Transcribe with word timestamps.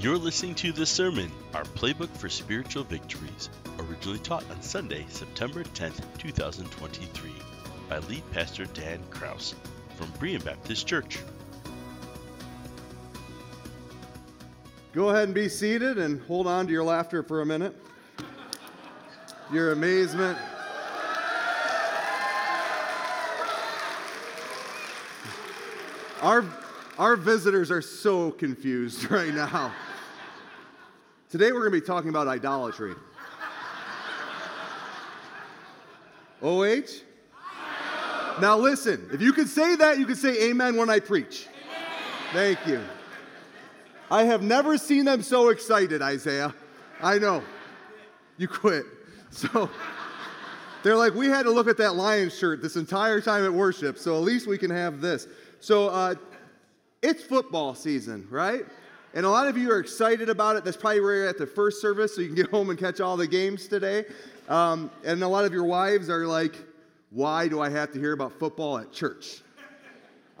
You're 0.00 0.16
listening 0.16 0.54
to 0.56 0.70
The 0.70 0.86
Sermon, 0.86 1.28
our 1.54 1.64
playbook 1.64 2.16
for 2.16 2.28
spiritual 2.28 2.84
victories, 2.84 3.50
originally 3.80 4.20
taught 4.20 4.48
on 4.48 4.62
Sunday, 4.62 5.04
September 5.08 5.64
10th, 5.64 6.04
2023, 6.18 7.32
by 7.88 7.98
lead 7.98 8.22
pastor 8.30 8.66
Dan 8.66 9.00
Kraus 9.10 9.56
from 9.96 10.06
Berean 10.12 10.44
Baptist 10.44 10.86
Church. 10.86 11.18
Go 14.92 15.08
ahead 15.08 15.24
and 15.24 15.34
be 15.34 15.48
seated 15.48 15.98
and 15.98 16.22
hold 16.22 16.46
on 16.46 16.68
to 16.68 16.72
your 16.72 16.84
laughter 16.84 17.24
for 17.24 17.40
a 17.40 17.46
minute. 17.46 17.74
Your 19.52 19.72
amazement. 19.72 20.38
Our, 26.22 26.44
our 26.98 27.16
visitors 27.16 27.72
are 27.72 27.82
so 27.82 28.30
confused 28.30 29.10
right 29.10 29.34
now. 29.34 29.74
Today 31.30 31.52
we're 31.52 31.60
going 31.60 31.72
to 31.72 31.80
be 31.80 31.86
talking 31.86 32.08
about 32.08 32.26
idolatry. 32.26 32.94
OH? 36.40 37.02
Now 38.40 38.56
listen, 38.56 39.10
if 39.12 39.20
you 39.20 39.34
could 39.34 39.48
say 39.48 39.76
that, 39.76 39.98
you 39.98 40.06
could 40.06 40.16
say 40.16 40.48
amen 40.48 40.76
when 40.76 40.88
I 40.88 41.00
preach. 41.00 41.46
Thank 42.32 42.66
you. 42.66 42.80
I 44.10 44.22
have 44.24 44.42
never 44.42 44.78
seen 44.78 45.04
them 45.04 45.20
so 45.20 45.50
excited, 45.50 46.00
Isaiah. 46.00 46.54
I 47.02 47.18
know. 47.18 47.42
You 48.38 48.48
quit. 48.48 48.86
So 49.30 49.68
they're 50.82 50.96
like, 50.96 51.12
we 51.12 51.26
had 51.26 51.42
to 51.42 51.50
look 51.50 51.68
at 51.68 51.76
that 51.76 51.94
lion 51.94 52.30
shirt 52.30 52.62
this 52.62 52.76
entire 52.76 53.20
time 53.20 53.44
at 53.44 53.52
worship, 53.52 53.98
so 53.98 54.16
at 54.16 54.22
least 54.22 54.46
we 54.46 54.56
can 54.56 54.70
have 54.70 55.02
this. 55.02 55.26
So 55.60 55.88
uh, 55.88 56.14
it's 57.02 57.22
football 57.22 57.74
season, 57.74 58.26
right? 58.30 58.64
And 59.14 59.24
a 59.24 59.30
lot 59.30 59.48
of 59.48 59.56
you 59.56 59.70
are 59.70 59.78
excited 59.78 60.28
about 60.28 60.56
it. 60.56 60.64
That's 60.64 60.76
probably 60.76 61.00
where 61.00 61.14
you're 61.16 61.28
at 61.28 61.38
the 61.38 61.46
first 61.46 61.80
service, 61.80 62.14
so 62.14 62.20
you 62.20 62.26
can 62.28 62.36
get 62.36 62.50
home 62.50 62.70
and 62.70 62.78
catch 62.78 63.00
all 63.00 63.16
the 63.16 63.26
games 63.26 63.66
today. 63.66 64.04
Um, 64.48 64.90
and 65.04 65.22
a 65.22 65.28
lot 65.28 65.44
of 65.44 65.52
your 65.52 65.64
wives 65.64 66.10
are 66.10 66.26
like, 66.26 66.54
why 67.10 67.48
do 67.48 67.60
I 67.60 67.70
have 67.70 67.92
to 67.92 67.98
hear 67.98 68.12
about 68.12 68.38
football 68.38 68.78
at 68.78 68.92
church? 68.92 69.42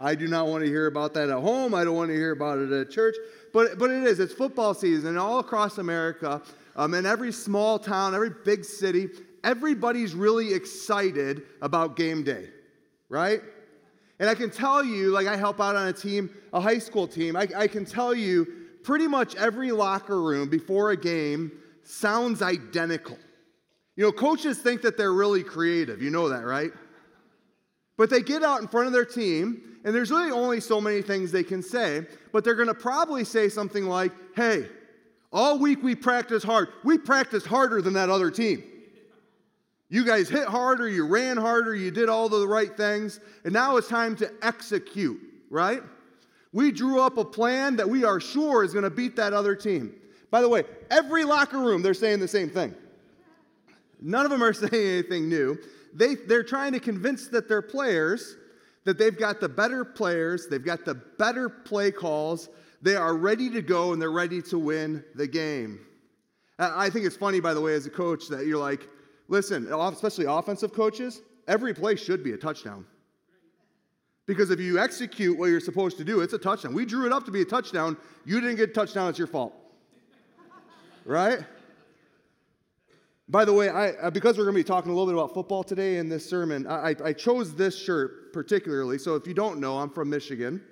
I 0.00 0.14
do 0.14 0.28
not 0.28 0.46
want 0.46 0.62
to 0.64 0.70
hear 0.70 0.86
about 0.86 1.14
that 1.14 1.28
at 1.28 1.40
home. 1.40 1.74
I 1.74 1.82
don't 1.82 1.96
want 1.96 2.10
to 2.10 2.14
hear 2.14 2.30
about 2.30 2.58
it 2.58 2.70
at 2.70 2.90
church. 2.90 3.16
But, 3.52 3.78
but 3.78 3.90
it 3.90 4.04
is. 4.04 4.20
It's 4.20 4.32
football 4.32 4.74
season 4.74 5.16
all 5.16 5.40
across 5.40 5.78
America. 5.78 6.40
Um, 6.76 6.94
in 6.94 7.06
every 7.06 7.32
small 7.32 7.78
town, 7.78 8.14
every 8.14 8.30
big 8.30 8.64
city, 8.64 9.08
everybody's 9.42 10.14
really 10.14 10.54
excited 10.54 11.42
about 11.60 11.96
game 11.96 12.22
day, 12.22 12.50
right? 13.08 13.40
And 14.20 14.28
I 14.28 14.34
can 14.34 14.50
tell 14.50 14.84
you, 14.84 15.10
like 15.10 15.26
I 15.26 15.36
help 15.36 15.60
out 15.60 15.76
on 15.76 15.86
a 15.88 15.92
team, 15.92 16.30
a 16.52 16.60
high 16.60 16.78
school 16.78 17.06
team, 17.06 17.36
I, 17.36 17.46
I 17.56 17.66
can 17.68 17.84
tell 17.84 18.14
you 18.14 18.46
pretty 18.82 19.06
much 19.06 19.36
every 19.36 19.70
locker 19.70 20.20
room 20.20 20.48
before 20.48 20.90
a 20.90 20.96
game 20.96 21.52
sounds 21.82 22.42
identical. 22.42 23.18
You 23.96 24.04
know, 24.04 24.12
coaches 24.12 24.58
think 24.58 24.82
that 24.82 24.96
they're 24.96 25.12
really 25.12 25.42
creative. 25.42 26.02
You 26.02 26.10
know 26.10 26.28
that, 26.28 26.44
right? 26.44 26.70
But 27.96 28.10
they 28.10 28.22
get 28.22 28.42
out 28.42 28.60
in 28.60 28.68
front 28.68 28.86
of 28.86 28.92
their 28.92 29.04
team, 29.04 29.78
and 29.84 29.94
there's 29.94 30.10
really 30.10 30.30
only 30.30 30.60
so 30.60 30.80
many 30.80 31.02
things 31.02 31.32
they 31.32 31.42
can 31.42 31.62
say, 31.62 32.06
but 32.32 32.44
they're 32.44 32.54
going 32.54 32.68
to 32.68 32.74
probably 32.74 33.24
say 33.24 33.48
something 33.48 33.86
like, 33.86 34.12
hey, 34.36 34.66
all 35.32 35.58
week 35.58 35.82
we 35.82 35.94
practice 35.94 36.42
hard. 36.42 36.68
We 36.84 36.96
practice 36.98 37.44
harder 37.44 37.82
than 37.82 37.94
that 37.94 38.08
other 38.08 38.30
team. 38.30 38.62
You 39.90 40.04
guys 40.04 40.28
hit 40.28 40.46
harder, 40.46 40.88
you 40.88 41.06
ran 41.06 41.36
harder, 41.36 41.74
you 41.74 41.90
did 41.90 42.08
all 42.08 42.28
the 42.28 42.46
right 42.46 42.76
things, 42.76 43.20
and 43.44 43.52
now 43.52 43.76
it's 43.76 43.88
time 43.88 44.16
to 44.16 44.30
execute, 44.42 45.18
right? 45.48 45.82
We 46.52 46.72
drew 46.72 47.00
up 47.00 47.16
a 47.16 47.24
plan 47.24 47.76
that 47.76 47.88
we 47.88 48.04
are 48.04 48.20
sure 48.20 48.64
is 48.64 48.72
going 48.72 48.84
to 48.84 48.90
beat 48.90 49.16
that 49.16 49.32
other 49.32 49.54
team. 49.54 49.94
By 50.30 50.42
the 50.42 50.48
way, 50.48 50.64
every 50.90 51.24
locker 51.24 51.58
room, 51.58 51.82
they're 51.82 51.94
saying 51.94 52.20
the 52.20 52.28
same 52.28 52.50
thing. 52.50 52.74
None 54.00 54.24
of 54.24 54.30
them 54.30 54.42
are 54.42 54.52
saying 54.52 54.72
anything 54.74 55.28
new. 55.28 55.58
They, 55.94 56.14
they're 56.14 56.42
trying 56.42 56.72
to 56.72 56.80
convince 56.80 57.28
that 57.28 57.48
their 57.48 57.62
players 57.62 58.36
that 58.84 58.98
they've 58.98 59.18
got 59.18 59.40
the 59.40 59.48
better 59.48 59.84
players, 59.84 60.48
they've 60.48 60.64
got 60.64 60.84
the 60.84 60.94
better 60.94 61.48
play 61.48 61.90
calls, 61.90 62.48
they 62.80 62.96
are 62.96 63.14
ready 63.14 63.50
to 63.50 63.60
go 63.60 63.92
and 63.92 64.00
they're 64.00 64.10
ready 64.10 64.40
to 64.40 64.58
win 64.58 65.04
the 65.14 65.26
game. 65.26 65.80
I 66.58 66.90
think 66.90 67.04
it's 67.04 67.16
funny, 67.16 67.40
by 67.40 67.54
the 67.54 67.60
way, 67.60 67.74
as 67.74 67.86
a 67.86 67.90
coach, 67.90 68.28
that 68.28 68.46
you're 68.46 68.58
like, 68.58 68.88
listen, 69.28 69.72
especially 69.72 70.24
offensive 70.26 70.72
coaches, 70.72 71.22
every 71.46 71.74
play 71.74 71.96
should 71.96 72.24
be 72.24 72.32
a 72.32 72.36
touchdown. 72.36 72.84
Because 74.26 74.50
if 74.50 74.60
you 74.60 74.78
execute 74.78 75.38
what 75.38 75.46
you're 75.46 75.60
supposed 75.60 75.96
to 75.98 76.04
do, 76.04 76.20
it's 76.20 76.34
a 76.34 76.38
touchdown. 76.38 76.74
We 76.74 76.84
drew 76.84 77.06
it 77.06 77.12
up 77.12 77.24
to 77.24 77.30
be 77.30 77.40
a 77.40 77.46
touchdown. 77.46 77.96
You 78.26 78.40
didn't 78.40 78.56
get 78.56 78.70
a 78.70 78.72
touchdown, 78.72 79.08
it's 79.08 79.18
your 79.18 79.26
fault. 79.26 79.54
right? 81.06 81.40
By 83.30 83.44
the 83.44 83.52
way, 83.52 83.68
I, 83.68 83.90
uh, 83.90 84.10
because 84.10 84.38
we're 84.38 84.44
going 84.44 84.56
to 84.56 84.60
be 84.60 84.64
talking 84.64 84.90
a 84.90 84.94
little 84.94 85.06
bit 85.06 85.14
about 85.14 85.34
football 85.34 85.62
today 85.62 85.96
in 85.96 86.08
this 86.08 86.28
sermon, 86.28 86.66
I, 86.66 86.94
I 87.04 87.12
chose 87.12 87.54
this 87.54 87.78
shirt 87.78 88.32
particularly. 88.32 88.98
So 88.98 89.16
if 89.16 89.26
you 89.26 89.34
don't 89.34 89.60
know, 89.60 89.78
I'm 89.78 89.90
from 89.90 90.10
Michigan. 90.10 90.62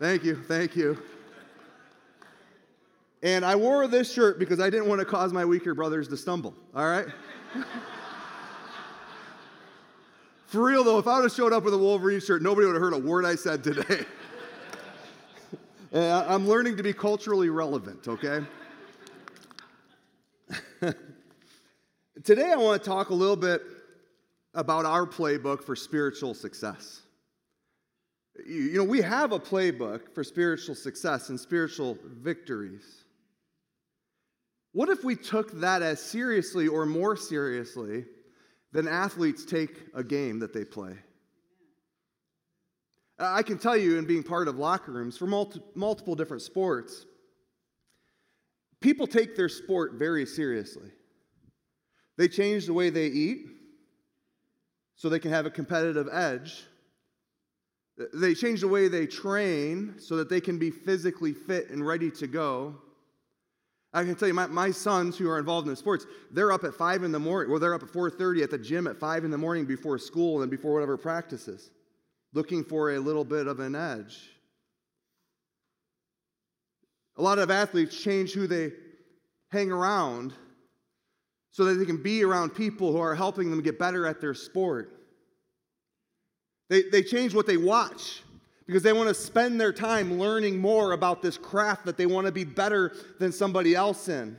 Thank 0.00 0.24
you, 0.24 0.42
thank 0.48 0.74
you. 0.74 0.98
And 3.22 3.44
I 3.44 3.54
wore 3.54 3.86
this 3.86 4.12
shirt 4.12 4.38
because 4.38 4.58
I 4.58 4.68
didn't 4.68 4.88
want 4.88 4.98
to 5.00 5.04
cause 5.04 5.32
my 5.32 5.44
weaker 5.44 5.74
brothers 5.74 6.08
to 6.08 6.16
stumble, 6.16 6.54
all 6.74 6.86
right? 6.86 7.06
For 10.46 10.62
real 10.62 10.82
though, 10.84 10.98
if 10.98 11.06
I 11.06 11.16
would 11.16 11.24
have 11.24 11.32
showed 11.32 11.52
up 11.52 11.62
with 11.62 11.72
a 11.72 11.78
Wolverine 11.78 12.20
shirt, 12.20 12.42
nobody 12.42 12.66
would 12.66 12.74
have 12.74 12.82
heard 12.82 12.94
a 12.94 12.98
word 12.98 13.24
I 13.24 13.36
said 13.36 13.62
today. 13.64 14.04
I'm 15.94 16.48
learning 16.48 16.76
to 16.78 16.82
be 16.82 16.92
culturally 16.92 17.48
relevant, 17.48 18.08
okay? 18.08 18.44
Today 22.24 22.50
I 22.52 22.56
want 22.56 22.82
to 22.82 22.88
talk 22.88 23.10
a 23.10 23.14
little 23.14 23.36
bit 23.36 23.62
about 24.54 24.84
our 24.84 25.06
playbook 25.06 25.62
for 25.62 25.76
spiritual 25.76 26.34
success. 26.34 27.02
You 28.46 28.74
know, 28.74 28.84
we 28.84 29.00
have 29.02 29.32
a 29.32 29.38
playbook 29.38 30.14
for 30.14 30.24
spiritual 30.24 30.74
success 30.74 31.28
and 31.28 31.38
spiritual 31.38 31.98
victories. 32.04 33.01
What 34.72 34.88
if 34.88 35.04
we 35.04 35.16
took 35.16 35.52
that 35.60 35.82
as 35.82 36.00
seriously 36.00 36.68
or 36.68 36.86
more 36.86 37.16
seriously 37.16 38.06
than 38.72 38.88
athletes 38.88 39.44
take 39.44 39.70
a 39.94 40.02
game 40.02 40.38
that 40.40 40.52
they 40.52 40.64
play? 40.64 40.96
I 43.18 43.42
can 43.42 43.58
tell 43.58 43.76
you, 43.76 43.98
in 43.98 44.06
being 44.06 44.22
part 44.22 44.48
of 44.48 44.56
locker 44.56 44.92
rooms 44.92 45.16
for 45.16 45.26
multi- 45.26 45.60
multiple 45.74 46.14
different 46.14 46.42
sports, 46.42 47.04
people 48.80 49.06
take 49.06 49.36
their 49.36 49.48
sport 49.48 49.92
very 49.94 50.26
seriously. 50.26 50.90
They 52.16 52.28
change 52.28 52.66
the 52.66 52.72
way 52.72 52.90
they 52.90 53.06
eat 53.06 53.46
so 54.96 55.08
they 55.08 55.18
can 55.18 55.30
have 55.30 55.46
a 55.46 55.50
competitive 55.50 56.08
edge 56.10 56.64
they 58.12 58.34
change 58.34 58.60
the 58.60 58.68
way 58.68 58.88
they 58.88 59.06
train 59.06 59.94
so 59.98 60.16
that 60.16 60.28
they 60.28 60.40
can 60.40 60.58
be 60.58 60.70
physically 60.70 61.32
fit 61.32 61.70
and 61.70 61.86
ready 61.86 62.10
to 62.12 62.26
go. 62.26 62.76
I 63.94 64.04
can 64.04 64.14
tell 64.14 64.28
you, 64.28 64.34
my, 64.34 64.46
my 64.46 64.70
sons 64.70 65.18
who 65.18 65.28
are 65.28 65.38
involved 65.38 65.68
in 65.68 65.76
sports, 65.76 66.06
they're 66.30 66.52
up 66.52 66.64
at 66.64 66.74
5 66.74 67.02
in 67.02 67.12
the 67.12 67.18
morning, 67.18 67.50
well, 67.50 67.60
they're 67.60 67.74
up 67.74 67.82
at 67.82 67.90
4.30 67.90 68.42
at 68.42 68.50
the 68.50 68.58
gym 68.58 68.86
at 68.86 68.98
5 68.98 69.24
in 69.24 69.30
the 69.30 69.38
morning 69.38 69.66
before 69.66 69.98
school 69.98 70.42
and 70.42 70.50
before 70.50 70.72
whatever 70.72 70.96
practices, 70.96 71.70
looking 72.32 72.64
for 72.64 72.92
a 72.92 72.98
little 72.98 73.24
bit 73.24 73.46
of 73.46 73.60
an 73.60 73.74
edge. 73.74 74.30
A 77.18 77.22
lot 77.22 77.38
of 77.38 77.50
athletes 77.50 78.00
change 78.00 78.32
who 78.32 78.46
they 78.46 78.72
hang 79.50 79.70
around 79.70 80.32
so 81.50 81.66
that 81.66 81.74
they 81.74 81.84
can 81.84 82.02
be 82.02 82.24
around 82.24 82.54
people 82.54 82.92
who 82.92 82.98
are 82.98 83.14
helping 83.14 83.50
them 83.50 83.60
get 83.60 83.78
better 83.78 84.06
at 84.06 84.22
their 84.22 84.32
sport. 84.32 84.90
They, 86.70 86.84
they 86.90 87.02
change 87.02 87.34
what 87.34 87.46
they 87.46 87.58
watch 87.58 88.22
because 88.66 88.82
they 88.82 88.92
want 88.92 89.08
to 89.08 89.14
spend 89.14 89.60
their 89.60 89.72
time 89.72 90.18
learning 90.18 90.58
more 90.58 90.92
about 90.92 91.22
this 91.22 91.36
craft 91.36 91.84
that 91.86 91.96
they 91.96 92.06
want 92.06 92.26
to 92.26 92.32
be 92.32 92.44
better 92.44 92.94
than 93.18 93.32
somebody 93.32 93.74
else 93.74 94.08
in. 94.08 94.36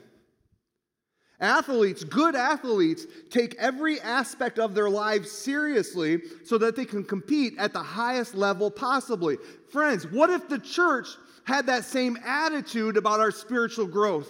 Athletes, 1.40 2.06
good 2.06 2.36
athletes, 2.36 3.06
take 3.30 3.56
every 3.56 4.00
aspect 4.00 4.60
of 4.60 4.74
their 4.74 4.90
lives 4.90 5.30
seriously 5.30 6.22
so 6.46 6.58
that 6.58 6.76
they 6.76 6.86
can 6.86 7.04
compete 7.04 7.56
at 7.58 7.74
the 7.74 7.84
highest 7.84 8.34
level 8.34 8.72
possibly. 8.72 9.38
Friends, 9.70 10.08
what 10.08 10.30
if 10.30 10.48
the 10.48 10.60
church 10.60 11.08
had 11.44 11.66
that 11.66 11.84
same 11.84 12.18
attitude 12.24 12.96
about 12.96 13.20
our 13.20 13.32
spiritual 13.32 13.88
growth? 13.88 14.30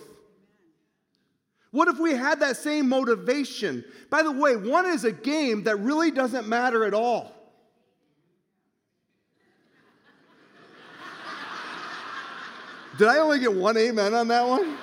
What 1.69 1.88
if 1.88 2.00
we 2.00 2.13
had 2.13 2.39
that 2.39 2.57
same 2.57 2.89
motivation? 2.89 3.84
By 4.10 4.24
the 4.24 4.31
way, 4.31 4.56
one 4.56 4.86
is 4.88 5.04
a 5.04 5.12
game 5.12 5.63
that 5.63 5.78
really 5.78 6.10
doesn't 6.10 6.48
matter 6.48 6.84
at 6.84 6.94
all. 6.94 7.31
Did 12.98 13.07
I 13.07 13.18
only 13.18 13.40
get 13.40 13.54
one 13.54 13.75
amen 13.75 14.13
on 14.13 14.28
that 14.28 14.48
one? 14.48 14.78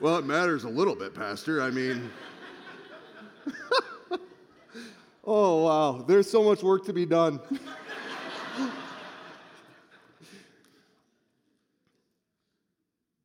well, 0.00 0.16
it 0.16 0.24
matters 0.24 0.64
a 0.64 0.68
little 0.68 0.94
bit, 0.94 1.14
Pastor. 1.14 1.60
I 1.60 1.70
mean, 1.70 2.10
oh, 5.24 5.64
wow. 5.64 6.02
There's 6.08 6.30
so 6.30 6.42
much 6.42 6.62
work 6.62 6.86
to 6.86 6.94
be 6.94 7.04
done. 7.04 7.38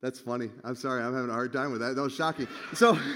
That's 0.02 0.20
funny. 0.20 0.50
I'm 0.62 0.76
sorry. 0.76 1.02
I'm 1.02 1.14
having 1.14 1.30
a 1.30 1.32
hard 1.32 1.52
time 1.52 1.72
with 1.72 1.80
that. 1.80 1.96
That 1.96 2.02
was 2.02 2.14
shocking. 2.14 2.46
So, 2.74 2.96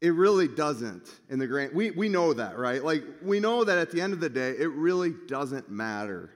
it 0.00 0.10
really 0.10 0.48
doesn't 0.48 1.10
in 1.28 1.40
the 1.40 1.48
grand. 1.48 1.74
We, 1.74 1.90
we 1.90 2.08
know 2.08 2.32
that, 2.32 2.56
right? 2.56 2.84
Like, 2.84 3.02
we 3.20 3.40
know 3.40 3.64
that 3.64 3.78
at 3.78 3.90
the 3.90 4.00
end 4.00 4.12
of 4.12 4.20
the 4.20 4.30
day, 4.30 4.52
it 4.52 4.70
really 4.70 5.12
doesn't 5.26 5.68
matter. 5.68 6.30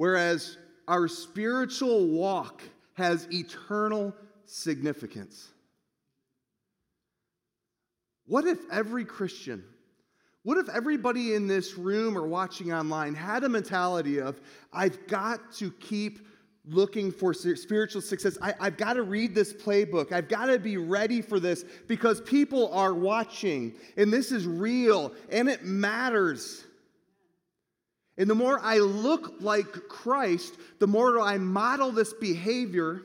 Whereas 0.00 0.56
our 0.88 1.08
spiritual 1.08 2.06
walk 2.06 2.62
has 2.94 3.28
eternal 3.30 4.14
significance. 4.46 5.50
What 8.24 8.46
if 8.46 8.60
every 8.72 9.04
Christian, 9.04 9.62
what 10.42 10.56
if 10.56 10.70
everybody 10.70 11.34
in 11.34 11.46
this 11.46 11.76
room 11.76 12.16
or 12.16 12.26
watching 12.26 12.72
online 12.72 13.14
had 13.14 13.44
a 13.44 13.48
mentality 13.50 14.22
of, 14.22 14.40
I've 14.72 15.06
got 15.06 15.52
to 15.56 15.70
keep 15.70 16.26
looking 16.64 17.12
for 17.12 17.34
spiritual 17.34 18.00
success. 18.00 18.38
I, 18.40 18.54
have 18.58 18.78
got 18.78 18.94
to 18.94 19.02
read 19.02 19.34
this 19.34 19.52
playbook. 19.52 20.12
I've 20.12 20.28
got 20.28 20.46
to 20.46 20.58
be 20.58 20.78
ready 20.78 21.20
for 21.20 21.38
this 21.38 21.62
because 21.88 22.22
people 22.22 22.72
are 22.72 22.94
watching 22.94 23.74
and 23.98 24.10
this 24.10 24.32
is 24.32 24.46
real 24.46 25.12
and 25.30 25.46
it 25.46 25.62
matters. 25.62 26.64
And 28.18 28.28
the 28.28 28.34
more 28.34 28.60
I 28.60 28.78
look 28.78 29.34
like 29.40 29.88
Christ, 29.88 30.54
the 30.78 30.86
more 30.86 31.20
I 31.20 31.38
model 31.38 31.90
this 31.92 32.12
behavior 32.12 33.02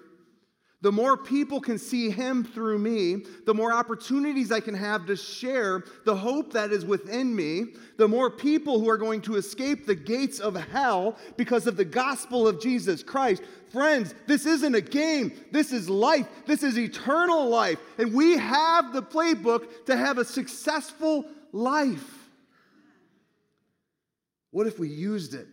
the 0.85 0.91
more 0.91 1.17
people 1.17 1.59
can 1.61 1.79
see 1.79 2.11
him 2.11 2.43
through 2.43 2.77
me, 2.77 3.23
the 3.47 3.55
more 3.55 3.73
opportunities 3.73 4.51
I 4.51 4.59
can 4.59 4.75
have 4.75 5.07
to 5.07 5.15
share 5.15 5.83
the 6.05 6.15
hope 6.15 6.53
that 6.53 6.71
is 6.71 6.85
within 6.85 7.35
me, 7.35 7.73
the 7.97 8.07
more 8.07 8.29
people 8.29 8.79
who 8.79 8.87
are 8.87 8.97
going 8.99 9.21
to 9.21 9.35
escape 9.35 9.87
the 9.87 9.95
gates 9.95 10.39
of 10.39 10.53
hell 10.55 11.17
because 11.37 11.65
of 11.65 11.75
the 11.75 11.85
gospel 11.85 12.47
of 12.47 12.61
Jesus 12.61 13.01
Christ. 13.01 13.41
Friends, 13.71 14.13
this 14.27 14.45
isn't 14.45 14.75
a 14.75 14.81
game. 14.81 15.31
This 15.51 15.71
is 15.71 15.89
life. 15.89 16.27
This 16.45 16.61
is 16.61 16.77
eternal 16.77 17.49
life. 17.49 17.79
And 17.97 18.13
we 18.13 18.37
have 18.37 18.93
the 18.93 19.01
playbook 19.01 19.85
to 19.87 19.97
have 19.97 20.19
a 20.19 20.23
successful 20.23 21.25
life. 21.51 22.14
What 24.55 24.67
if 24.67 24.79
we 24.79 24.87
used 24.87 25.33
it? 25.33 25.49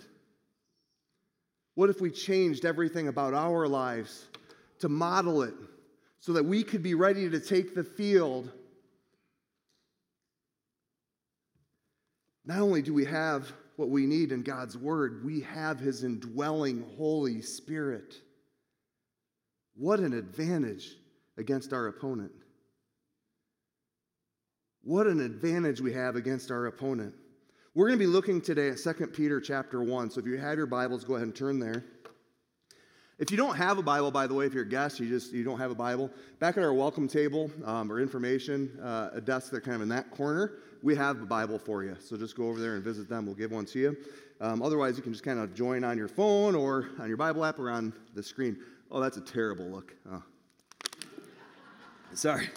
What 1.74 1.90
if 1.90 2.00
we 2.00 2.10
changed 2.10 2.64
everything 2.64 3.08
about 3.08 3.34
our 3.34 3.66
lives? 3.66 4.28
to 4.82 4.88
model 4.88 5.42
it 5.44 5.54
so 6.18 6.32
that 6.32 6.44
we 6.44 6.64
could 6.64 6.82
be 6.82 6.94
ready 6.94 7.30
to 7.30 7.38
take 7.38 7.72
the 7.72 7.84
field. 7.84 8.50
Not 12.44 12.58
only 12.58 12.82
do 12.82 12.92
we 12.92 13.04
have 13.04 13.52
what 13.76 13.90
we 13.90 14.06
need 14.06 14.32
in 14.32 14.42
God's 14.42 14.76
Word, 14.76 15.24
we 15.24 15.42
have 15.42 15.78
His 15.78 16.02
indwelling 16.02 16.84
Holy 16.96 17.42
Spirit. 17.42 18.16
What 19.76 20.00
an 20.00 20.14
advantage 20.14 20.96
against 21.38 21.72
our 21.72 21.86
opponent. 21.86 22.32
What 24.82 25.06
an 25.06 25.20
advantage 25.20 25.80
we 25.80 25.92
have 25.92 26.16
against 26.16 26.50
our 26.50 26.66
opponent. 26.66 27.14
We're 27.74 27.86
going 27.86 27.98
to 27.98 28.04
be 28.04 28.10
looking 28.10 28.42
today 28.42 28.68
at 28.68 28.76
2 28.76 29.06
Peter 29.06 29.40
chapter 29.40 29.82
1. 29.82 30.10
So 30.10 30.20
if 30.20 30.26
you 30.26 30.36
have 30.36 30.58
your 30.58 30.66
Bibles, 30.66 31.04
go 31.04 31.14
ahead 31.14 31.26
and 31.26 31.34
turn 31.34 31.58
there. 31.58 31.82
If 33.18 33.30
you 33.30 33.38
don't 33.38 33.56
have 33.56 33.78
a 33.78 33.82
Bible, 33.82 34.10
by 34.10 34.26
the 34.26 34.34
way, 34.34 34.44
if 34.44 34.52
you're 34.52 34.64
a 34.64 34.68
guest, 34.68 35.00
you 35.00 35.08
just 35.08 35.32
you 35.32 35.42
don't 35.42 35.58
have 35.58 35.70
a 35.70 35.74
Bible, 35.74 36.10
back 36.38 36.58
at 36.58 36.64
our 36.64 36.74
welcome 36.74 37.08
table 37.08 37.50
um, 37.64 37.90
or 37.90 37.98
information, 37.98 38.78
uh, 38.82 39.08
a 39.14 39.22
desk 39.22 39.50
that 39.52 39.64
kind 39.64 39.76
of 39.76 39.80
in 39.80 39.88
that 39.88 40.10
corner, 40.10 40.58
we 40.82 40.94
have 40.94 41.22
a 41.22 41.24
Bible 41.24 41.58
for 41.58 41.82
you. 41.82 41.96
So 41.98 42.18
just 42.18 42.36
go 42.36 42.46
over 42.50 42.60
there 42.60 42.74
and 42.74 42.84
visit 42.84 43.08
them. 43.08 43.24
We'll 43.24 43.36
give 43.36 43.52
one 43.52 43.64
to 43.64 43.78
you. 43.78 43.96
Um, 44.42 44.60
otherwise, 44.60 44.98
you 44.98 45.02
can 45.02 45.12
just 45.12 45.24
kind 45.24 45.38
of 45.38 45.54
join 45.54 45.82
on 45.82 45.96
your 45.96 46.08
phone 46.08 46.54
or 46.54 46.90
on 46.98 47.08
your 47.08 47.16
Bible 47.16 47.42
app 47.42 47.58
or 47.58 47.70
on 47.70 47.94
the 48.12 48.22
screen. 48.22 48.58
Oh, 48.90 49.00
that's 49.00 49.16
a 49.16 49.22
terrible 49.22 49.64
look. 49.70 49.94
Oh. 50.10 50.22
Sorry. 52.12 52.50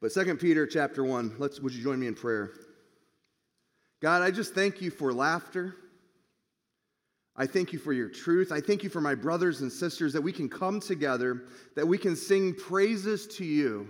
But 0.00 0.10
Second 0.10 0.40
Peter 0.40 0.66
chapter 0.66 1.04
1, 1.04 1.36
let's 1.38 1.60
would 1.60 1.72
you 1.72 1.82
join 1.82 2.00
me 2.00 2.08
in 2.08 2.14
prayer? 2.14 2.50
God, 4.04 4.20
I 4.20 4.30
just 4.30 4.52
thank 4.52 4.82
you 4.82 4.90
for 4.90 5.14
laughter. 5.14 5.74
I 7.34 7.46
thank 7.46 7.72
you 7.72 7.78
for 7.78 7.94
your 7.94 8.10
truth. 8.10 8.52
I 8.52 8.60
thank 8.60 8.84
you 8.84 8.90
for 8.90 9.00
my 9.00 9.14
brothers 9.14 9.62
and 9.62 9.72
sisters 9.72 10.12
that 10.12 10.20
we 10.20 10.30
can 10.30 10.46
come 10.46 10.78
together, 10.78 11.44
that 11.74 11.88
we 11.88 11.96
can 11.96 12.14
sing 12.14 12.52
praises 12.52 13.26
to 13.38 13.46
you. 13.46 13.88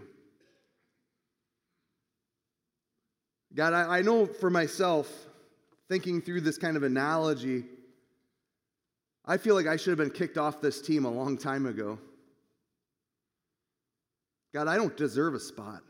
God, 3.56 3.72
I, 3.72 3.99
I 3.99 4.02
know 4.02 4.25
for 4.25 4.50
myself, 4.50 5.12
thinking 5.88 6.22
through 6.22 6.43
this 6.43 6.58
kind 6.58 6.76
of 6.76 6.84
analogy, 6.84 7.64
I 9.25 9.37
feel 9.37 9.56
like 9.56 9.67
I 9.67 9.75
should 9.75 9.99
have 9.99 9.99
been 9.99 10.17
kicked 10.17 10.38
off 10.38 10.60
this 10.60 10.81
team 10.81 11.06
a 11.06 11.10
long 11.10 11.37
time 11.37 11.67
ago. 11.67 11.99
God, 14.55 14.69
I 14.69 14.76
don't 14.76 14.96
deserve 14.96 15.34
a 15.34 15.40
spot. 15.40 15.82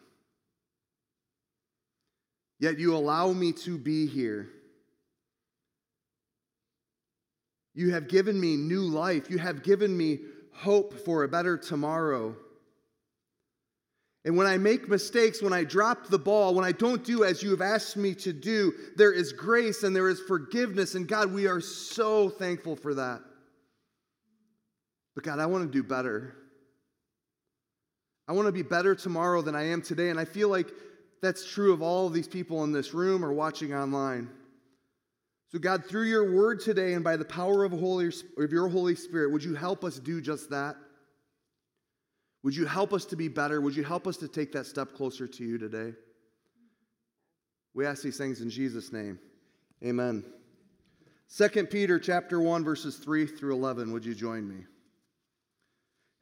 Yet 2.65 2.79
you 2.79 2.97
allow 2.97 3.31
me 3.31 3.53
to 3.65 3.77
be 3.77 4.07
here. 4.07 4.49
You 7.75 7.93
have 7.93 8.09
given 8.09 8.41
me 8.41 8.57
new 8.57 8.81
life. 8.81 9.29
You 9.29 9.37
have 9.37 9.63
given 9.63 9.95
me 9.95 10.21
hope 10.51 10.95
for 11.05 11.25
a 11.25 11.29
better 11.29 11.59
tomorrow. 11.59 12.35
And 14.25 14.39
when 14.39 14.47
I 14.47 14.57
make 14.57 14.89
mistakes, 14.89 15.43
when 15.43 15.53
I 15.53 15.65
drop 15.65 16.07
the 16.07 16.19
ball, 16.19 16.55
when 16.55 16.65
I 16.65 16.73
don't 16.73 17.05
do 17.05 17.23
as 17.23 17.43
you 17.43 17.51
have 17.51 17.61
asked 17.61 17.99
me 17.99 18.15
to 18.15 18.33
do, 18.33 18.73
there 18.97 19.13
is 19.13 19.35
grace 19.35 19.83
and 19.83 19.95
there 19.95 20.09
is 20.09 20.21
forgiveness. 20.21 20.95
And 20.95 21.07
God, 21.07 21.35
we 21.35 21.47
are 21.47 21.61
so 21.61 22.31
thankful 22.31 22.77
for 22.77 22.95
that. 22.95 23.21
But 25.15 25.25
God, 25.25 25.39
I 25.39 25.45
want 25.45 25.71
to 25.71 25.71
do 25.71 25.87
better. 25.87 26.35
I 28.27 28.33
want 28.33 28.47
to 28.47 28.53
be 28.53 28.63
better 28.63 28.95
tomorrow 28.95 29.43
than 29.43 29.55
I 29.55 29.65
am 29.65 29.83
today. 29.83 30.09
And 30.09 30.19
I 30.19 30.25
feel 30.25 30.49
like 30.49 30.71
that's 31.25 31.50
true 31.50 31.73
of 31.73 31.82
all 31.82 32.06
of 32.06 32.12
these 32.12 32.29
people 32.29 32.65
in 32.65 32.73
this 32.73 32.93
room 32.93 33.25
or 33.25 33.32
watching 33.32 33.75
online. 33.75 34.29
So, 35.49 35.59
God, 35.59 35.85
through 35.87 36.05
your 36.05 36.35
word 36.35 36.61
today 36.61 36.94
and 36.94 37.05
by 37.05 37.17
the 37.17 37.25
power 37.25 37.65
of, 37.65 37.73
Holy, 37.73 38.09
of 38.38 38.53
your 38.53 38.69
Holy 38.69 38.97
Spirit, 38.97 39.32
would 39.32 39.44
you 39.44 39.55
help 39.55 39.85
us 39.85 39.99
do 39.99 40.21
just 40.21 40.50
that? 40.50 40.76
Would 42.43 42.56
you 42.56 42.67
help 42.67 42.93
us 42.93 43.05
to 43.06 43.17
be 43.17 43.29
better? 43.29 43.61
Would 43.61 43.76
you 43.76 43.85
help 43.85 44.06
us 44.06 44.17
to 44.19 44.29
take 44.29 44.53
that 44.53 44.67
step 44.67 44.94
closer 44.94 45.26
to 45.26 45.44
you 45.44 45.56
today? 45.56 45.94
We 47.73 47.87
ask 47.87 48.03
these 48.03 48.19
things 48.19 48.41
in 48.41 48.50
Jesus' 48.50 48.93
name. 48.93 49.19
Amen. 49.85 50.25
2 51.37 51.67
Peter 51.67 51.99
chapter 51.99 52.41
1, 52.41 52.65
verses 52.65 52.96
3 52.96 53.27
through 53.27 53.55
11. 53.55 53.93
Would 53.93 54.05
you 54.05 54.15
join 54.15 54.46
me? 54.46 54.65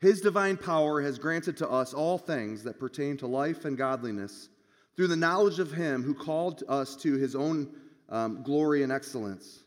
His 0.00 0.20
divine 0.20 0.56
power 0.56 1.00
has 1.00 1.18
granted 1.18 1.56
to 1.58 1.68
us 1.68 1.92
all 1.92 2.18
things 2.18 2.64
that 2.64 2.78
pertain 2.78 3.16
to 3.18 3.26
life 3.26 3.64
and 3.64 3.76
godliness 3.76 4.48
through 4.96 5.08
the 5.08 5.16
knowledge 5.16 5.58
of 5.58 5.72
him 5.72 6.02
who 6.02 6.14
called 6.14 6.62
us 6.68 6.96
to 6.96 7.14
his 7.14 7.34
own 7.34 7.68
um, 8.08 8.42
glory 8.42 8.82
and 8.82 8.92
excellence, 8.92 9.64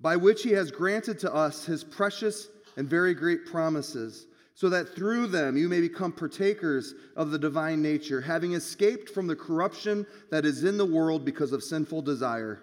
by 0.00 0.16
which 0.16 0.42
he 0.42 0.50
has 0.50 0.70
granted 0.70 1.18
to 1.20 1.32
us 1.32 1.64
his 1.64 1.84
precious 1.84 2.48
and 2.76 2.88
very 2.88 3.14
great 3.14 3.46
promises, 3.46 4.26
so 4.54 4.68
that 4.68 4.94
through 4.94 5.26
them 5.26 5.56
you 5.56 5.68
may 5.68 5.80
become 5.80 6.12
partakers 6.12 6.94
of 7.16 7.30
the 7.30 7.38
divine 7.38 7.82
nature, 7.82 8.20
having 8.20 8.54
escaped 8.54 9.10
from 9.10 9.26
the 9.26 9.36
corruption 9.36 10.06
that 10.30 10.44
is 10.44 10.64
in 10.64 10.76
the 10.78 10.84
world 10.84 11.24
because 11.24 11.52
of 11.52 11.62
sinful 11.62 12.02
desire. 12.02 12.62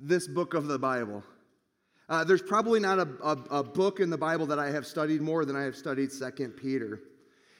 this 0.00 0.26
book 0.26 0.54
of 0.54 0.66
the 0.66 0.78
Bible. 0.78 1.22
Uh, 2.08 2.24
there's 2.24 2.42
probably 2.42 2.80
not 2.80 2.98
a, 2.98 3.08
a, 3.22 3.58
a, 3.58 3.62
book 3.62 4.00
in 4.00 4.08
the 4.08 4.16
Bible 4.16 4.46
that 4.46 4.58
I 4.58 4.70
have 4.70 4.86
studied 4.86 5.20
more 5.20 5.44
than 5.44 5.56
I 5.56 5.64
have 5.64 5.76
studied 5.76 6.10
Second 6.10 6.52
Peter. 6.52 7.00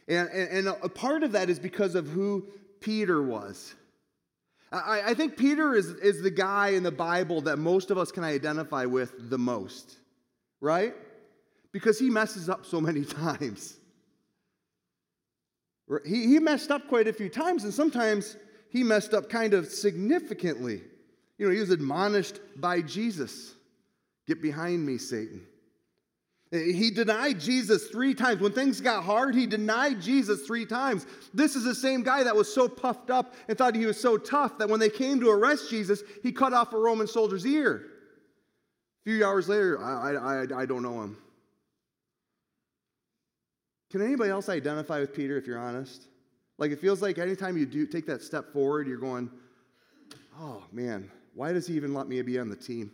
And, 0.09 0.29
and, 0.31 0.67
and, 0.67 0.77
a 0.83 0.89
part 0.89 1.23
of 1.23 1.33
that 1.33 1.51
is 1.51 1.59
because 1.59 1.95
of 1.95 2.09
who 2.09 2.47
Peter 2.81 3.23
was. 3.23 3.75
I, 4.73 5.03
I 5.09 5.15
think 5.15 5.37
Peter 5.37 5.75
is, 5.75 5.91
is 5.91 6.23
the 6.23 6.31
guy 6.31 6.69
in 6.69 6.83
the 6.83 6.91
Bible 6.91 7.43
that 7.43 7.59
most 7.59 7.91
of 7.91 7.99
us 7.99 8.11
can 8.11 8.25
identify 8.25 8.87
with 8.87 9.13
the 9.29 9.39
most, 9.39 9.97
right? 10.61 10.95
Because 11.73 11.99
he 11.99 12.09
messes 12.09 12.49
up 12.49 12.65
so 12.65 12.81
many 12.81 13.05
times. 13.05 13.77
He, 16.07 16.27
he 16.27 16.39
messed 16.39 16.71
up 16.71 16.89
quite 16.89 17.09
a 17.09 17.13
few 17.13 17.29
times, 17.29 17.65
and 17.65 17.73
sometimes 17.73 18.37
he 18.71 18.83
messed 18.83 19.13
up 19.13 19.29
kind 19.29 19.55
of 19.55 19.67
significantly. 19.67 20.83
You 21.39 21.47
know, 21.47 21.53
he 21.53 21.61
was 21.61 21.71
admonished 21.71 22.41
by 22.57 22.83
Jesus 22.83 23.55
Get 24.29 24.43
behind 24.43 24.85
me, 24.85 24.99
Satan. 24.99 25.41
He 26.51 26.91
denied 26.91 27.41
Jesus 27.41 27.89
three 27.89 28.15
times. 28.15 28.41
When 28.41 28.53
things 28.53 28.81
got 28.81 29.03
hard, 29.03 29.35
he 29.35 29.47
denied 29.47 30.03
Jesus 30.03 30.47
three 30.47 30.67
times. 30.67 31.07
This 31.33 31.57
is 31.57 31.65
the 31.65 31.75
same 31.75 32.03
guy 32.03 32.23
that 32.25 32.37
was 32.37 32.53
so 32.53 32.69
puffed 32.69 33.11
up 33.11 33.35
and 33.49 33.57
thought 33.57 33.75
he 33.75 33.87
was 33.87 33.99
so 33.99 34.19
tough 34.19 34.59
that 34.59 34.69
when 34.69 34.81
they 34.81 34.91
came 34.91 35.19
to 35.21 35.31
arrest 35.31 35.71
Jesus, 35.71 36.03
he 36.23 36.31
cut 36.31 36.53
off 36.53 36.75
a 36.75 36.79
Roman 36.79 37.07
soldier's 37.07 37.47
ear. 37.47 37.87
A 39.01 39.11
few 39.11 39.25
hours 39.25 39.49
later, 39.49 39.83
I, 39.83 40.15
I, 40.15 40.63
I 40.63 40.67
don't 40.67 40.83
know 40.83 41.03
him. 41.03 41.17
Can 43.91 44.03
anybody 44.03 44.31
else 44.31 44.51
identify 44.51 45.01
with 45.01 45.15
Peter 45.15 45.39
if 45.39 45.47
you're 45.47 45.59
honest? 45.59 46.03
Like 46.59 46.71
it 46.71 46.81
feels 46.81 47.01
like 47.01 47.17
anytime 47.19 47.57
you 47.57 47.65
do 47.65 47.87
take 47.87 48.07
that 48.07 48.23
step 48.23 48.53
forward, 48.53 48.87
you're 48.87 48.99
going, 48.99 49.31
oh 50.39 50.65
man, 50.73 51.11
why 51.39 51.53
does 51.53 51.69
he 51.69 51.75
even 51.75 51.95
let 51.95 52.09
me 52.09 52.21
be 52.23 52.37
on 52.41 52.49
the 52.49 52.57
team? 52.57 52.91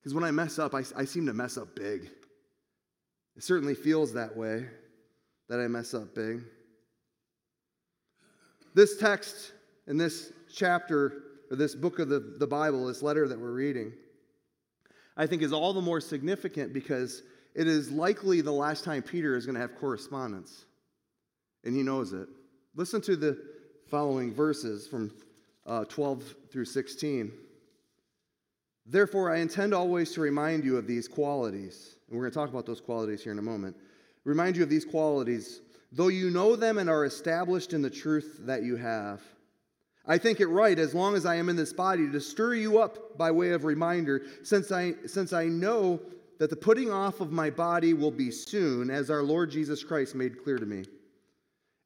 Because 0.00 0.14
when 0.14 0.24
I 0.24 0.32
mess 0.32 0.58
up, 0.58 0.74
I, 0.74 0.82
I 0.96 1.04
seem 1.04 1.24
to 1.26 1.32
mess 1.32 1.56
up 1.56 1.76
big. 1.76 2.10
It 3.36 3.44
certainly 3.44 3.76
feels 3.76 4.14
that 4.14 4.36
way 4.36 4.66
that 5.48 5.60
I 5.60 5.68
mess 5.68 5.94
up 5.94 6.12
big. 6.12 6.42
This 8.74 8.96
text 8.96 9.52
in 9.86 9.96
this 9.96 10.32
chapter, 10.52 11.22
or 11.52 11.56
this 11.56 11.76
book 11.76 12.00
of 12.00 12.08
the, 12.08 12.34
the 12.40 12.48
Bible, 12.48 12.86
this 12.86 13.00
letter 13.00 13.28
that 13.28 13.38
we're 13.38 13.52
reading, 13.52 13.92
I 15.16 15.28
think 15.28 15.42
is 15.42 15.52
all 15.52 15.72
the 15.72 15.80
more 15.80 16.00
significant 16.00 16.72
because 16.72 17.22
it 17.54 17.68
is 17.68 17.92
likely 17.92 18.40
the 18.40 18.50
last 18.50 18.82
time 18.82 19.04
Peter 19.04 19.36
is 19.36 19.46
going 19.46 19.54
to 19.54 19.60
have 19.60 19.76
correspondence. 19.76 20.64
And 21.62 21.76
he 21.76 21.84
knows 21.84 22.12
it. 22.12 22.26
Listen 22.74 23.00
to 23.02 23.14
the 23.14 23.40
following 23.88 24.34
verses 24.34 24.88
from 24.88 25.12
uh, 25.66 25.84
12 25.84 26.34
through 26.50 26.64
16. 26.64 27.32
Therefore, 28.86 29.32
I 29.32 29.38
intend 29.38 29.74
always 29.74 30.12
to 30.12 30.20
remind 30.20 30.64
you 30.64 30.76
of 30.76 30.86
these 30.86 31.08
qualities. 31.08 31.96
And 32.08 32.16
we're 32.16 32.24
going 32.24 32.32
to 32.32 32.38
talk 32.38 32.50
about 32.50 32.66
those 32.66 32.80
qualities 32.80 33.22
here 33.22 33.32
in 33.32 33.38
a 33.38 33.42
moment. 33.42 33.76
Remind 34.24 34.56
you 34.56 34.62
of 34.62 34.70
these 34.70 34.84
qualities, 34.84 35.60
though 35.90 36.08
you 36.08 36.30
know 36.30 36.56
them 36.56 36.78
and 36.78 36.88
are 36.88 37.04
established 37.04 37.72
in 37.72 37.82
the 37.82 37.90
truth 37.90 38.38
that 38.42 38.62
you 38.62 38.76
have. 38.76 39.20
I 40.06 40.18
think 40.18 40.38
it 40.38 40.46
right, 40.46 40.78
as 40.78 40.94
long 40.94 41.16
as 41.16 41.26
I 41.26 41.34
am 41.34 41.48
in 41.48 41.56
this 41.56 41.72
body, 41.72 42.08
to 42.10 42.20
stir 42.20 42.54
you 42.54 42.78
up 42.78 43.18
by 43.18 43.32
way 43.32 43.50
of 43.50 43.64
reminder, 43.64 44.22
since 44.44 44.70
I, 44.70 44.94
since 45.06 45.32
I 45.32 45.46
know 45.46 46.00
that 46.38 46.50
the 46.50 46.56
putting 46.56 46.92
off 46.92 47.20
of 47.20 47.32
my 47.32 47.50
body 47.50 47.92
will 47.92 48.12
be 48.12 48.30
soon, 48.30 48.88
as 48.88 49.10
our 49.10 49.22
Lord 49.22 49.50
Jesus 49.50 49.82
Christ 49.82 50.14
made 50.14 50.44
clear 50.44 50.58
to 50.58 50.66
me. 50.66 50.84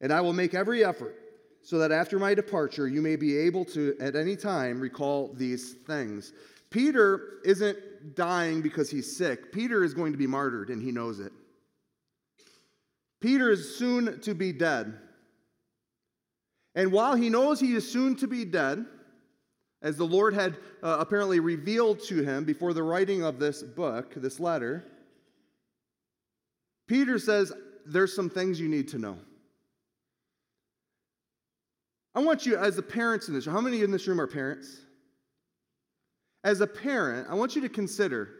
And 0.03 0.13
I 0.13 0.21
will 0.21 0.35
make 0.35 0.53
every 0.53 0.85
effort 0.85 1.17
so 1.63 1.79
that 1.79 1.93
after 1.93 2.19
my 2.19 2.35
departure 2.35 2.89
you 2.89 3.03
may 3.03 3.17
be 3.17 3.37
able 3.37 3.65
to, 3.67 3.97
at 4.01 4.17
any 4.17 4.37
time, 4.37 4.81
recall 4.81 5.33
these 5.35 5.75
things. 5.87 6.33
Peter 6.71 7.41
isn't 7.45 8.15
dying 8.15 8.63
because 8.63 8.91
he's 8.91 9.17
sick. 9.17 9.53
Peter 9.53 9.85
is 9.85 9.93
going 9.93 10.13
to 10.13 10.19
be 10.19 10.27
martyred, 10.27 10.71
and 10.71 10.83
he 10.83 10.93
knows 10.93 11.21
it. 11.21 11.33
Peter 13.21 13.51
is 13.51 13.77
soon 13.77 14.21
to 14.21 14.35
be 14.35 14.53
dead. 14.53 14.95
And 16.75 16.93
while 16.93 17.17
he 17.17 17.29
knows 17.29 17.61
he 17.61 17.75
is 17.75 17.91
soon 17.91 18.17
to 18.17 18.27
be 18.27 18.45
dead, 18.45 18.87
as 19.83 19.97
the 19.97 20.05
Lord 20.05 20.35
had 20.35 20.57
uh, 20.83 20.97
apparently 21.01 21.41
revealed 21.41 22.01
to 22.05 22.23
him 22.23 22.45
before 22.45 22.73
the 22.73 22.83
writing 22.83 23.23
of 23.23 23.39
this 23.39 23.63
book, 23.63 24.15
this 24.15 24.39
letter, 24.39 24.85
Peter 26.87 27.19
says, 27.19 27.53
There's 27.87 28.15
some 28.15 28.31
things 28.31 28.61
you 28.61 28.69
need 28.69 28.89
to 28.89 28.99
know. 28.99 29.19
I 32.15 32.21
want 32.21 32.45
you, 32.47 32.57
as 32.57 32.77
the 32.77 32.83
parents 32.83 33.29
in 33.29 33.35
this 33.35 33.47
room, 33.47 33.55
how 33.55 33.61
many 33.61 33.83
in 33.83 33.91
this 33.91 34.07
room 34.07 34.21
are 34.21 34.27
parents? 34.27 34.81
As 36.43 36.61
a 36.61 36.67
parent, 36.67 37.29
I 37.31 37.35
want 37.35 37.55
you 37.55 37.63
to 37.63 37.69
consider 37.69 38.31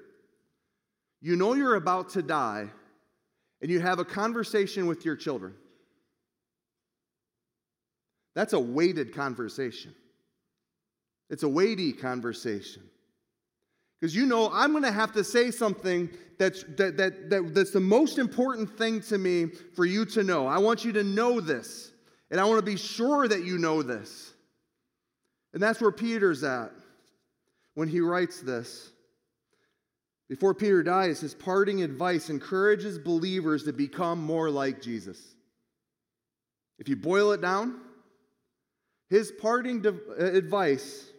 you 1.23 1.37
know 1.37 1.53
you're 1.53 1.75
about 1.75 2.11
to 2.11 2.23
die, 2.23 2.69
and 3.61 3.71
you 3.71 3.81
have 3.81 3.99
a 3.99 4.05
conversation 4.05 4.87
with 4.87 5.05
your 5.05 5.17
children. 5.17 5.55
That's 8.35 8.55
a 8.55 8.61
weighted 8.61 9.15
conversation. 9.15 9.95
It's 11.29 11.43
a 11.43 11.49
weighty 11.49 11.93
conversation. 11.93 12.83
Because 14.01 14.17
you 14.17 14.25
know 14.25 14.51
I'm 14.51 14.71
going 14.71 14.85
to 14.85 14.93
have 14.93 15.13
to 15.13 15.23
say 15.23 15.51
something 15.51 16.09
that's, 16.39 16.65
that, 16.79 16.97
that, 16.97 17.29
that, 17.29 17.55
that's 17.55 17.71
the 17.71 17.81
most 17.81 18.19
important 18.19 18.79
thing 18.79 19.03
to 19.03 19.19
me 19.19 19.47
for 19.77 19.85
you 19.85 20.07
to 20.07 20.25
know. 20.25 20.47
I 20.47 20.57
want 20.59 20.85
you 20.85 20.93
to 20.93 21.05
know 21.05 21.39
this, 21.41 21.93
and 22.31 22.41
I 22.41 22.45
want 22.45 22.59
to 22.59 22.71
be 22.71 22.77
sure 22.77 23.27
that 23.27 23.45
you 23.45 23.59
know 23.59 23.83
this. 23.83 24.33
And 25.53 25.63
that's 25.63 25.81
where 25.81 25.93
Peter's 25.93 26.45
at 26.45 26.71
when 27.75 27.89
he 27.89 28.01
writes 28.01 28.41
this. 28.41 28.91
Before 30.29 30.55
Peter 30.55 30.83
dies, 30.85 31.21
his 31.21 31.35
parting 31.35 31.83
advice 31.83 32.31
encourages 32.31 32.99
believers 32.99 33.65
to 33.65 33.73
become 33.73 34.23
more 34.23 34.49
like 34.49 34.81
Jesus. 34.81 35.19
If 36.79 36.89
you 36.89 36.95
boil 36.95 37.33
it 37.33 37.41
down, 37.41 37.81
his 39.09 39.33
parting 39.33 39.85
uh, 39.85 40.25
advice 40.25 41.11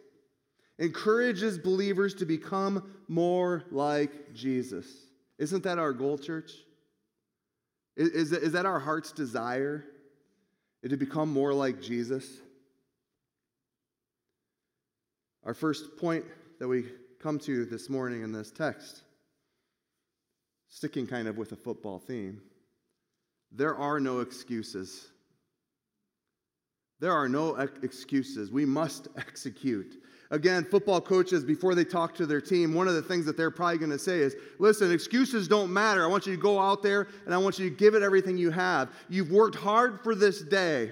encourages 0.78 1.58
believers 1.58 2.14
to 2.14 2.24
become 2.24 2.90
more 3.06 3.64
like 3.70 4.32
Jesus. 4.32 4.86
Isn't 5.38 5.62
that 5.64 5.78
our 5.78 5.92
goal, 5.92 6.16
church? 6.16 6.50
Is, 7.96 8.32
is, 8.32 8.52
that 8.52 8.64
our 8.64 8.80
heart's 8.80 9.12
desire? 9.12 9.84
It 10.82 10.88
to 10.88 10.96
become 10.96 11.32
more 11.32 11.54
like 11.54 11.80
Jesus? 11.80 12.26
Our 15.44 15.54
first 15.54 15.96
point 15.96 16.24
that 16.58 16.68
we 16.68 16.86
come 17.20 17.38
to 17.40 17.64
this 17.64 17.88
morning 17.88 18.22
in 18.22 18.32
this 18.32 18.50
text, 18.50 19.02
sticking 20.68 21.06
kind 21.06 21.28
of 21.28 21.36
with 21.36 21.52
a 21.52 21.56
football 21.56 21.98
theme, 21.98 22.40
there 23.52 23.76
are 23.76 24.00
no 24.00 24.20
excuses. 24.20 25.08
There 27.00 27.12
are 27.12 27.28
no 27.28 27.56
excuses. 27.56 28.50
We 28.50 28.64
must 28.64 29.08
execute. 29.16 30.01
Again, 30.32 30.64
football 30.64 31.00
coaches, 31.00 31.44
before 31.44 31.74
they 31.74 31.84
talk 31.84 32.14
to 32.14 32.26
their 32.26 32.40
team, 32.40 32.72
one 32.72 32.88
of 32.88 32.94
the 32.94 33.02
things 33.02 33.26
that 33.26 33.36
they're 33.36 33.50
probably 33.50 33.78
going 33.78 33.90
to 33.90 33.98
say 33.98 34.18
is 34.18 34.34
listen, 34.58 34.90
excuses 34.90 35.46
don't 35.46 35.70
matter. 35.72 36.02
I 36.02 36.06
want 36.06 36.26
you 36.26 36.34
to 36.34 36.40
go 36.40 36.58
out 36.58 36.82
there 36.82 37.06
and 37.26 37.34
I 37.34 37.38
want 37.38 37.58
you 37.58 37.68
to 37.68 37.76
give 37.76 37.94
it 37.94 38.02
everything 38.02 38.38
you 38.38 38.50
have. 38.50 38.90
You've 39.10 39.30
worked 39.30 39.56
hard 39.56 40.00
for 40.02 40.14
this 40.14 40.42
day, 40.42 40.90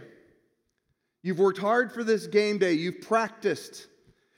you've 1.22 1.38
worked 1.38 1.58
hard 1.58 1.90
for 1.90 2.04
this 2.04 2.26
game 2.26 2.58
day, 2.58 2.74
you've 2.74 3.00
practiced. 3.00 3.88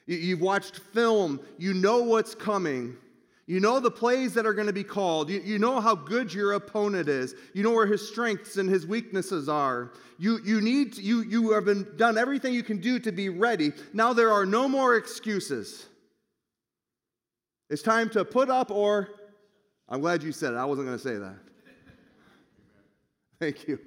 You've 0.06 0.40
watched 0.40 0.78
film. 0.78 1.40
You 1.58 1.74
know 1.74 2.02
what's 2.02 2.34
coming. 2.34 2.96
You 3.46 3.58
know 3.58 3.80
the 3.80 3.90
plays 3.90 4.34
that 4.34 4.46
are 4.46 4.54
going 4.54 4.68
to 4.68 4.72
be 4.72 4.84
called. 4.84 5.28
You, 5.28 5.40
you 5.40 5.58
know 5.58 5.80
how 5.80 5.94
good 5.94 6.32
your 6.32 6.52
opponent 6.52 7.08
is. 7.08 7.34
You 7.54 7.62
know 7.62 7.72
where 7.72 7.86
his 7.86 8.06
strengths 8.06 8.56
and 8.56 8.68
his 8.68 8.86
weaknesses 8.86 9.48
are. 9.48 9.92
You, 10.18 10.38
you 10.44 10.60
need 10.60 10.92
to, 10.94 11.02
you, 11.02 11.22
you 11.22 11.50
have 11.52 11.64
been, 11.64 11.86
done 11.96 12.16
everything 12.16 12.54
you 12.54 12.62
can 12.62 12.78
do 12.78 13.00
to 13.00 13.10
be 13.10 13.28
ready. 13.28 13.72
Now 13.92 14.12
there 14.12 14.30
are 14.30 14.46
no 14.46 14.68
more 14.68 14.96
excuses. 14.96 15.86
It's 17.68 17.82
time 17.82 18.08
to 18.10 18.24
put 18.24 18.48
up 18.48 18.70
or 18.70 19.08
I'm 19.88 20.00
glad 20.00 20.22
you 20.22 20.32
said 20.32 20.54
it. 20.54 20.56
I 20.56 20.64
wasn't 20.64 20.86
going 20.86 20.98
to 20.98 21.02
say 21.02 21.16
that. 21.16 21.34
Thank 23.40 23.66
you. 23.66 23.78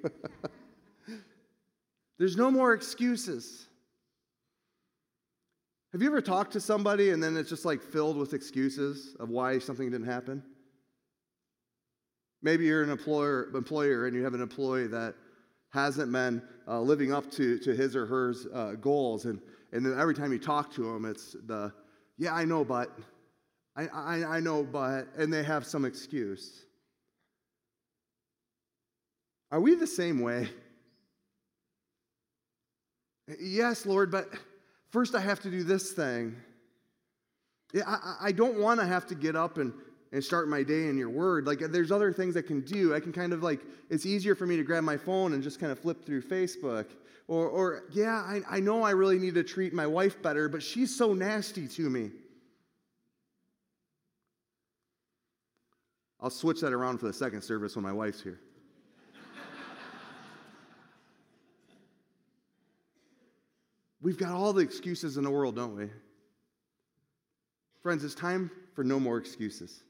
There's 2.18 2.36
no 2.36 2.50
more 2.50 2.74
excuses. 2.74 3.66
Have 5.96 6.02
you 6.02 6.08
ever 6.08 6.20
talked 6.20 6.52
to 6.52 6.60
somebody 6.60 7.08
and 7.08 7.22
then 7.22 7.38
it's 7.38 7.48
just 7.48 7.64
like 7.64 7.80
filled 7.80 8.18
with 8.18 8.34
excuses 8.34 9.16
of 9.18 9.30
why 9.30 9.58
something 9.58 9.90
didn't 9.90 10.06
happen? 10.06 10.42
Maybe 12.42 12.66
you're 12.66 12.82
an 12.82 12.90
employer, 12.90 13.48
employer 13.54 14.06
and 14.06 14.14
you 14.14 14.22
have 14.22 14.34
an 14.34 14.42
employee 14.42 14.88
that 14.88 15.14
hasn't 15.70 16.12
been 16.12 16.42
uh, 16.68 16.82
living 16.82 17.14
up 17.14 17.30
to, 17.30 17.58
to 17.60 17.74
his 17.74 17.96
or 17.96 18.04
her 18.04 18.34
uh, 18.52 18.72
goals. 18.72 19.24
And, 19.24 19.40
and 19.72 19.86
then 19.86 19.98
every 19.98 20.12
time 20.12 20.32
you 20.32 20.38
talk 20.38 20.70
to 20.74 20.82
them, 20.82 21.06
it's 21.06 21.34
the, 21.46 21.72
yeah, 22.18 22.34
I 22.34 22.44
know, 22.44 22.62
but, 22.62 22.94
I, 23.74 23.86
I, 23.86 24.36
I 24.36 24.40
know, 24.40 24.64
but, 24.64 25.08
and 25.16 25.32
they 25.32 25.44
have 25.44 25.64
some 25.64 25.86
excuse. 25.86 26.66
Are 29.50 29.62
we 29.62 29.74
the 29.76 29.86
same 29.86 30.20
way? 30.20 30.50
Yes, 33.40 33.86
Lord, 33.86 34.10
but 34.10 34.28
first 34.96 35.14
I 35.14 35.20
have 35.20 35.40
to 35.40 35.50
do 35.50 35.62
this 35.62 35.92
thing. 35.92 36.34
I, 37.86 38.16
I 38.22 38.32
don't 38.32 38.58
want 38.58 38.80
to 38.80 38.86
have 38.86 39.06
to 39.08 39.14
get 39.14 39.36
up 39.36 39.58
and, 39.58 39.74
and 40.10 40.24
start 40.24 40.48
my 40.48 40.62
day 40.62 40.88
in 40.88 40.96
your 40.96 41.10
word. 41.10 41.46
Like, 41.46 41.60
uh, 41.60 41.66
there's 41.68 41.92
other 41.92 42.14
things 42.14 42.34
I 42.34 42.40
can 42.40 42.62
do. 42.62 42.94
I 42.94 43.00
can 43.00 43.12
kind 43.12 43.34
of 43.34 43.42
like, 43.42 43.60
it's 43.90 44.06
easier 44.06 44.34
for 44.34 44.46
me 44.46 44.56
to 44.56 44.62
grab 44.62 44.84
my 44.84 44.96
phone 44.96 45.34
and 45.34 45.42
just 45.42 45.60
kind 45.60 45.70
of 45.70 45.78
flip 45.78 46.06
through 46.06 46.22
Facebook. 46.22 46.86
Or, 47.28 47.46
or 47.46 47.82
yeah, 47.92 48.24
I, 48.26 48.40
I 48.48 48.60
know 48.60 48.84
I 48.84 48.92
really 48.92 49.18
need 49.18 49.34
to 49.34 49.44
treat 49.44 49.74
my 49.74 49.86
wife 49.86 50.22
better, 50.22 50.48
but 50.48 50.62
she's 50.62 50.96
so 50.96 51.12
nasty 51.12 51.68
to 51.68 51.90
me. 51.90 52.10
I'll 56.22 56.30
switch 56.30 56.62
that 56.62 56.72
around 56.72 57.00
for 57.00 57.06
the 57.06 57.12
second 57.12 57.42
service 57.42 57.76
when 57.76 57.82
my 57.82 57.92
wife's 57.92 58.22
here. 58.22 58.40
We've 64.06 64.16
got 64.16 64.30
all 64.30 64.52
the 64.52 64.62
excuses 64.62 65.16
in 65.16 65.24
the 65.24 65.32
world, 65.32 65.56
don't 65.56 65.76
we? 65.76 65.88
Friends, 67.82 68.04
it's 68.04 68.14
time 68.14 68.52
for 68.72 68.84
no 68.84 69.00
more 69.00 69.18
excuses. 69.18 69.82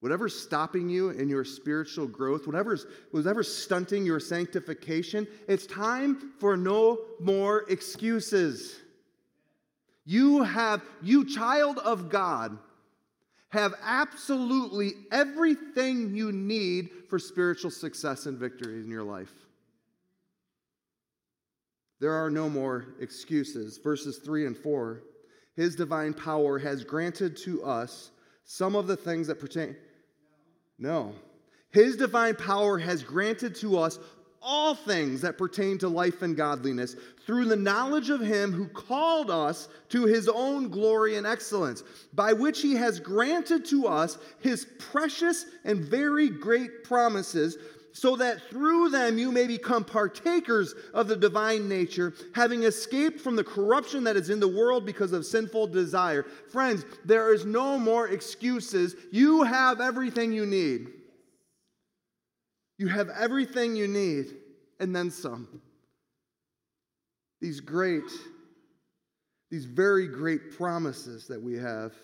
Whatever's 0.00 0.38
stopping 0.38 0.90
you 0.90 1.08
in 1.08 1.30
your 1.30 1.42
spiritual 1.42 2.06
growth, 2.06 2.46
whatever's, 2.46 2.84
whatever's 3.12 3.50
stunting 3.50 4.04
your 4.04 4.20
sanctification, 4.20 5.26
it's 5.48 5.64
time 5.64 6.34
for 6.38 6.54
no 6.54 6.98
more 7.18 7.64
excuses. 7.70 8.76
You 10.04 10.42
have, 10.42 10.82
you 11.00 11.24
child 11.24 11.78
of 11.78 12.10
God, 12.10 12.58
have 13.48 13.72
absolutely 13.82 14.92
everything 15.10 16.14
you 16.14 16.30
need 16.30 16.90
for 17.08 17.18
spiritual 17.18 17.70
success 17.70 18.26
and 18.26 18.36
victory 18.36 18.80
in 18.80 18.90
your 18.90 19.02
life. 19.02 19.32
There 22.00 22.12
are 22.12 22.30
no 22.30 22.48
more 22.48 22.94
excuses. 23.00 23.78
Verses 23.78 24.18
3 24.18 24.46
and 24.46 24.56
4 24.56 25.02
His 25.54 25.74
divine 25.74 26.14
power 26.14 26.58
has 26.58 26.84
granted 26.84 27.36
to 27.38 27.62
us 27.64 28.10
some 28.44 28.76
of 28.76 28.86
the 28.86 28.96
things 28.96 29.26
that 29.26 29.40
pertain. 29.40 29.76
No. 30.78 31.14
His 31.70 31.96
divine 31.96 32.36
power 32.36 32.78
has 32.78 33.02
granted 33.02 33.54
to 33.56 33.78
us 33.78 33.98
all 34.40 34.74
things 34.74 35.20
that 35.20 35.36
pertain 35.36 35.78
to 35.78 35.88
life 35.88 36.22
and 36.22 36.36
godliness 36.36 36.96
through 37.26 37.46
the 37.46 37.56
knowledge 37.56 38.08
of 38.08 38.20
him 38.20 38.52
who 38.52 38.68
called 38.68 39.30
us 39.30 39.68
to 39.88 40.04
his 40.04 40.28
own 40.28 40.68
glory 40.68 41.16
and 41.16 41.26
excellence, 41.26 41.82
by 42.14 42.32
which 42.32 42.62
he 42.62 42.74
has 42.74 43.00
granted 43.00 43.64
to 43.66 43.86
us 43.86 44.16
his 44.40 44.66
precious 44.78 45.46
and 45.64 45.80
very 45.80 46.28
great 46.28 46.84
promises 46.84 47.58
so 47.98 48.14
that 48.14 48.48
through 48.48 48.90
them 48.90 49.18
you 49.18 49.32
may 49.32 49.48
become 49.48 49.84
partakers 49.84 50.72
of 50.94 51.08
the 51.08 51.16
divine 51.16 51.68
nature, 51.68 52.14
having 52.32 52.62
escaped 52.62 53.20
from 53.20 53.34
the 53.34 53.42
corruption 53.42 54.04
that 54.04 54.16
is 54.16 54.30
in 54.30 54.38
the 54.38 54.46
world 54.46 54.86
because 54.86 55.12
of 55.12 55.26
sinful 55.26 55.66
desire. 55.66 56.22
Friends, 56.52 56.84
there 57.04 57.34
is 57.34 57.44
no 57.44 57.76
more 57.76 58.06
excuses. 58.06 58.94
You 59.10 59.42
have 59.42 59.80
everything 59.80 60.32
you 60.32 60.46
need. 60.46 60.90
You 62.78 62.86
have 62.86 63.08
everything 63.08 63.74
you 63.74 63.88
need, 63.88 64.26
and 64.78 64.94
then 64.94 65.10
some. 65.10 65.60
These 67.40 67.58
great, 67.58 68.04
these 69.50 69.64
very 69.64 70.06
great 70.06 70.56
promises 70.56 71.26
that 71.26 71.42
we 71.42 71.58
have. 71.58 71.94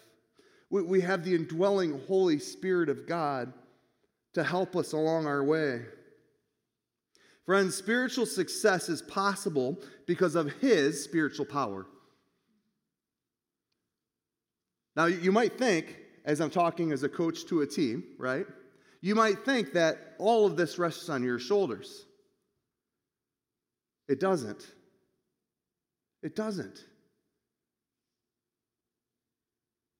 We 0.70 1.02
have 1.02 1.22
the 1.22 1.36
indwelling 1.36 2.00
Holy 2.08 2.40
Spirit 2.40 2.88
of 2.88 3.06
God 3.06 3.52
to 4.34 4.44
help 4.44 4.76
us 4.76 4.92
along 4.92 5.26
our 5.26 5.42
way. 5.42 5.82
Friends, 7.46 7.74
spiritual 7.74 8.26
success 8.26 8.88
is 8.88 9.02
possible 9.02 9.78
because 10.06 10.34
of 10.34 10.52
His 10.60 11.02
spiritual 11.02 11.46
power. 11.46 11.86
Now, 14.96 15.06
you 15.06 15.32
might 15.32 15.58
think, 15.58 15.96
as 16.24 16.40
I'm 16.40 16.50
talking 16.50 16.92
as 16.92 17.02
a 17.02 17.08
coach 17.08 17.44
to 17.46 17.62
a 17.62 17.66
team, 17.66 18.04
right? 18.18 18.46
You 19.00 19.14
might 19.14 19.44
think 19.44 19.72
that 19.74 20.14
all 20.18 20.46
of 20.46 20.56
this 20.56 20.78
rests 20.78 21.08
on 21.08 21.22
your 21.22 21.38
shoulders. 21.38 22.06
It 24.08 24.20
doesn't. 24.20 24.66
It 26.22 26.34
doesn't. 26.34 26.78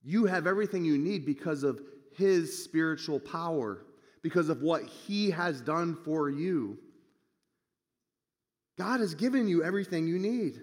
You 0.03 0.25
have 0.27 0.47
everything 0.47 0.85
you 0.85 0.97
need 0.97 1.27
because 1.27 1.62
of 1.62 1.81
His 2.16 2.64
spiritual 2.64 3.20
power 3.20 3.85
because 4.24 4.48
of 4.48 4.62
what 4.62 4.82
He 5.06 5.30
has 5.30 5.60
done 5.60 5.96
for 6.02 6.30
you. 6.30 6.78
God 8.78 8.98
has 9.00 9.14
given 9.14 9.46
you 9.46 9.62
everything 9.62 10.08
you 10.08 10.18
need. 10.18 10.62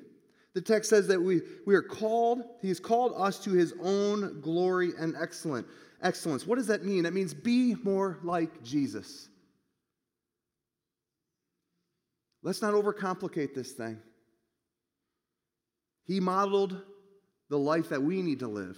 The 0.55 0.61
text 0.61 0.89
says 0.89 1.07
that 1.07 1.21
we, 1.21 1.41
we 1.65 1.75
are 1.75 1.83
called, 1.83 2.41
He's 2.61 2.79
called 2.79 3.13
us 3.15 3.39
to 3.43 3.51
His 3.51 3.73
own 3.81 4.41
glory 4.41 4.91
and 4.99 5.15
excellent, 5.15 5.67
excellence. 6.01 6.45
What 6.45 6.57
does 6.57 6.67
that 6.67 6.83
mean? 6.83 7.03
That 7.03 7.13
means 7.13 7.35
be 7.35 7.75
more 7.83 8.17
like 8.23 8.63
Jesus. 8.63 9.29
Let's 12.41 12.63
not 12.63 12.73
overcomplicate 12.73 13.53
this 13.53 13.73
thing. 13.73 13.99
He 16.05 16.19
modeled 16.19 16.81
the 17.51 17.59
life 17.59 17.89
that 17.89 18.01
we 18.01 18.23
need 18.23 18.39
to 18.39 18.47
live. 18.47 18.77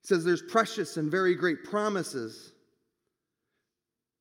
He 0.00 0.06
says 0.06 0.24
there's 0.24 0.40
precious 0.40 0.96
and 0.96 1.10
very 1.10 1.34
great 1.34 1.64
promises 1.64 2.54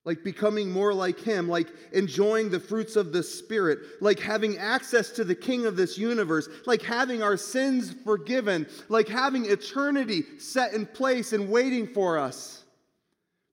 like 0.06 0.24
becoming 0.24 0.72
more 0.72 0.94
like 0.94 1.20
Him, 1.20 1.48
like 1.50 1.68
enjoying 1.92 2.50
the 2.50 2.60
fruits 2.60 2.96
of 2.96 3.12
the 3.12 3.22
Spirit, 3.22 3.80
like 4.02 4.20
having 4.20 4.58
access 4.58 5.12
to 5.12 5.24
the 5.24 5.36
King 5.36 5.66
of 5.66 5.76
this 5.76 5.98
universe, 5.98 6.48
like 6.66 6.82
having 6.82 7.22
our 7.22 7.38
sins 7.38 7.94
forgiven, 8.04 8.68
like 8.88 9.08
having 9.08 9.46
eternity 9.46 10.24
set 10.40 10.74
in 10.74 10.86
place 10.86 11.34
and 11.34 11.50
waiting 11.50 11.86
for 11.86 12.18
us. 12.18 12.64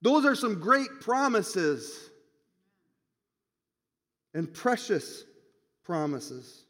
Those 0.03 0.25
are 0.25 0.35
some 0.35 0.61
great 0.61 1.01
promises 1.01 2.11
and 4.35 4.53
precious 4.53 5.25
promises. 5.85 6.63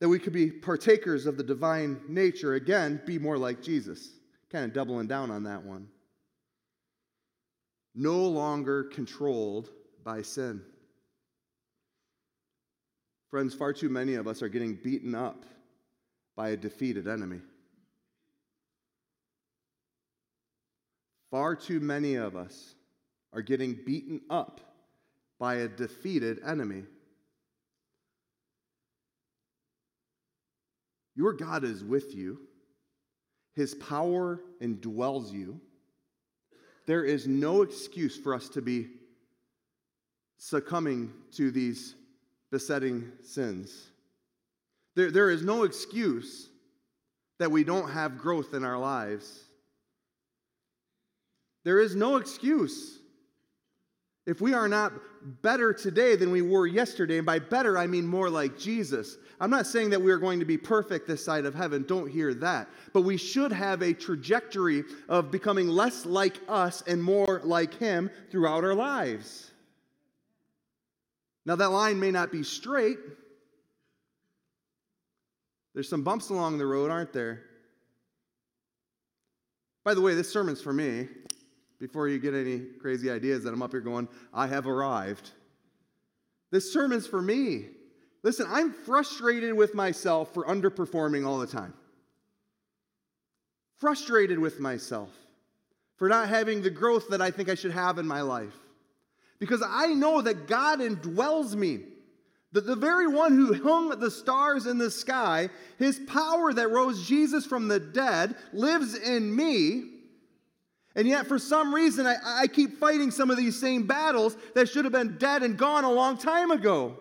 That 0.00 0.08
we 0.08 0.18
could 0.18 0.32
be 0.32 0.50
partakers 0.50 1.26
of 1.26 1.36
the 1.36 1.42
divine 1.42 2.00
nature. 2.08 2.54
Again, 2.54 3.00
be 3.06 3.18
more 3.18 3.38
like 3.38 3.62
Jesus. 3.62 4.10
Kind 4.50 4.66
of 4.66 4.74
doubling 4.74 5.06
down 5.06 5.30
on 5.30 5.44
that 5.44 5.64
one 5.64 5.88
no 7.94 8.24
longer 8.24 8.84
controlled 8.84 9.70
by 10.02 10.22
sin. 10.22 10.62
Friends, 13.30 13.54
far 13.54 13.72
too 13.72 13.88
many 13.88 14.14
of 14.14 14.26
us 14.26 14.42
are 14.42 14.48
getting 14.48 14.74
beaten 14.74 15.14
up 15.14 15.44
by 16.36 16.50
a 16.50 16.56
defeated 16.56 17.08
enemy. 17.08 17.40
Far 21.30 21.56
too 21.56 21.80
many 21.80 22.14
of 22.14 22.36
us 22.36 22.74
are 23.32 23.42
getting 23.42 23.74
beaten 23.84 24.20
up 24.30 24.60
by 25.40 25.56
a 25.56 25.68
defeated 25.68 26.38
enemy. 26.46 26.84
Your 31.16 31.32
God 31.32 31.64
is 31.64 31.82
with 31.82 32.14
you, 32.14 32.38
His 33.54 33.74
power 33.74 34.40
indwells 34.62 35.32
you. 35.32 35.60
There 36.86 37.04
is 37.04 37.26
no 37.26 37.62
excuse 37.62 38.16
for 38.16 38.34
us 38.34 38.48
to 38.50 38.62
be 38.62 38.88
succumbing 40.38 41.12
to 41.32 41.50
these 41.50 41.94
besetting 42.50 43.10
sins. 43.22 43.88
There, 44.94 45.10
there 45.10 45.30
is 45.30 45.42
no 45.42 45.64
excuse 45.64 46.48
that 47.38 47.50
we 47.50 47.64
don't 47.64 47.90
have 47.90 48.18
growth 48.18 48.54
in 48.54 48.64
our 48.64 48.78
lives. 48.78 49.40
There 51.64 51.80
is 51.80 51.96
no 51.96 52.16
excuse 52.16 52.98
if 54.26 54.40
we 54.40 54.54
are 54.54 54.68
not 54.68 54.92
better 55.42 55.72
today 55.72 56.16
than 56.16 56.30
we 56.30 56.42
were 56.42 56.66
yesterday, 56.66 57.18
and 57.18 57.26
by 57.26 57.38
better, 57.38 57.76
I 57.76 57.86
mean 57.86 58.06
more 58.06 58.30
like 58.30 58.58
Jesus. 58.58 59.18
I'm 59.40 59.50
not 59.50 59.66
saying 59.66 59.90
that 59.90 60.00
we 60.00 60.10
are 60.12 60.18
going 60.18 60.38
to 60.38 60.44
be 60.46 60.56
perfect 60.56 61.06
this 61.06 61.24
side 61.24 61.44
of 61.44 61.54
heaven, 61.54 61.84
don't 61.86 62.10
hear 62.10 62.32
that. 62.34 62.68
But 62.92 63.02
we 63.02 63.16
should 63.16 63.52
have 63.52 63.82
a 63.82 63.92
trajectory 63.92 64.84
of 65.08 65.30
becoming 65.30 65.68
less 65.68 66.06
like 66.06 66.40
us 66.48 66.82
and 66.86 67.02
more 67.02 67.42
like 67.44 67.74
Him 67.74 68.10
throughout 68.30 68.64
our 68.64 68.74
lives. 68.74 69.50
Now, 71.46 71.56
that 71.56 71.70
line 71.70 72.00
may 72.00 72.10
not 72.10 72.32
be 72.32 72.42
straight. 72.42 72.98
There's 75.74 75.88
some 75.88 76.02
bumps 76.02 76.30
along 76.30 76.56
the 76.56 76.66
road, 76.66 76.90
aren't 76.90 77.12
there? 77.12 77.42
By 79.84 79.92
the 79.92 80.00
way, 80.00 80.14
this 80.14 80.32
sermon's 80.32 80.62
for 80.62 80.72
me 80.72 81.08
before 81.84 82.08
you 82.08 82.18
get 82.18 82.32
any 82.32 82.60
crazy 82.80 83.10
ideas 83.10 83.44
that 83.44 83.52
I'm 83.52 83.60
up 83.60 83.72
here 83.72 83.82
going, 83.82 84.08
I 84.32 84.46
have 84.46 84.66
arrived. 84.66 85.32
This 86.50 86.72
sermon's 86.72 87.06
for 87.06 87.20
me. 87.20 87.66
Listen, 88.22 88.46
I'm 88.48 88.72
frustrated 88.72 89.52
with 89.52 89.74
myself 89.74 90.32
for 90.32 90.46
underperforming 90.46 91.26
all 91.26 91.36
the 91.36 91.46
time. 91.46 91.74
Frustrated 93.76 94.38
with 94.38 94.60
myself 94.60 95.10
for 95.96 96.08
not 96.08 96.30
having 96.30 96.62
the 96.62 96.70
growth 96.70 97.08
that 97.10 97.20
I 97.20 97.30
think 97.30 97.50
I 97.50 97.54
should 97.54 97.72
have 97.72 97.98
in 97.98 98.06
my 98.06 98.22
life. 98.22 98.56
Because 99.38 99.62
I 99.62 99.88
know 99.88 100.22
that 100.22 100.46
God 100.46 100.78
indwells 100.78 101.54
me. 101.54 101.80
That 102.52 102.64
the 102.64 102.76
very 102.76 103.08
one 103.08 103.32
who 103.32 103.62
hung 103.62 103.90
the 103.90 104.10
stars 104.10 104.64
in 104.64 104.78
the 104.78 104.90
sky, 104.90 105.50
his 105.78 106.00
power 106.06 106.50
that 106.54 106.70
rose 106.70 107.06
Jesus 107.06 107.44
from 107.44 107.68
the 107.68 107.78
dead 107.78 108.36
lives 108.54 108.94
in 108.94 109.36
me. 109.36 109.90
And 110.96 111.08
yet, 111.08 111.26
for 111.26 111.38
some 111.38 111.74
reason, 111.74 112.06
I, 112.06 112.16
I 112.24 112.46
keep 112.46 112.78
fighting 112.78 113.10
some 113.10 113.30
of 113.30 113.36
these 113.36 113.58
same 113.58 113.86
battles 113.86 114.36
that 114.54 114.68
should 114.68 114.84
have 114.84 114.92
been 114.92 115.16
dead 115.18 115.42
and 115.42 115.56
gone 115.56 115.84
a 115.84 115.90
long 115.90 116.16
time 116.16 116.50
ago. 116.50 116.98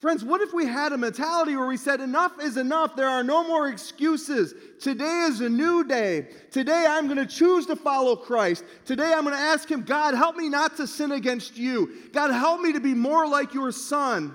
Friends, 0.00 0.24
what 0.24 0.40
if 0.40 0.54
we 0.54 0.64
had 0.64 0.92
a 0.92 0.98
mentality 0.98 1.54
where 1.54 1.66
we 1.66 1.76
said, 1.76 2.00
enough 2.00 2.40
is 2.40 2.56
enough? 2.56 2.96
There 2.96 3.08
are 3.08 3.22
no 3.22 3.46
more 3.46 3.68
excuses. 3.68 4.54
Today 4.80 5.26
is 5.28 5.42
a 5.42 5.48
new 5.50 5.84
day. 5.84 6.28
Today 6.50 6.86
I'm 6.88 7.04
going 7.04 7.18
to 7.18 7.26
choose 7.26 7.66
to 7.66 7.76
follow 7.76 8.16
Christ. 8.16 8.64
Today 8.86 9.12
I'm 9.12 9.24
going 9.24 9.36
to 9.36 9.42
ask 9.42 9.70
Him, 9.70 9.82
God, 9.82 10.14
help 10.14 10.36
me 10.36 10.48
not 10.48 10.78
to 10.78 10.86
sin 10.86 11.12
against 11.12 11.58
you. 11.58 11.92
God, 12.14 12.30
help 12.30 12.62
me 12.62 12.72
to 12.72 12.80
be 12.80 12.94
more 12.94 13.28
like 13.28 13.52
your 13.52 13.72
Son. 13.72 14.34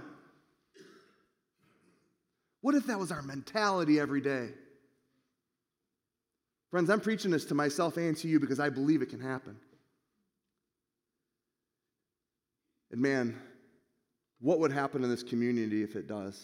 What 2.61 2.75
if 2.75 2.85
that 2.85 2.99
was 2.99 3.11
our 3.11 3.23
mentality 3.23 3.99
every 3.99 4.21
day? 4.21 4.49
Friends, 6.75 6.89
I'm 6.89 6.99
preaching 6.99 7.31
this 7.31 7.45
to 7.45 7.55
myself 7.55 7.95
and 7.95 8.17
to 8.17 8.27
you 8.27 8.37
because 8.37 8.59
I 8.59 8.67
believe 8.67 9.01
it 9.01 9.09
can 9.09 9.21
happen. 9.21 9.55
And 12.91 13.01
man, 13.01 13.39
what 14.41 14.59
would 14.59 14.73
happen 14.73 15.01
in 15.01 15.09
this 15.09 15.23
community 15.23 15.83
if 15.83 15.95
it 15.95 16.05
does? 16.05 16.37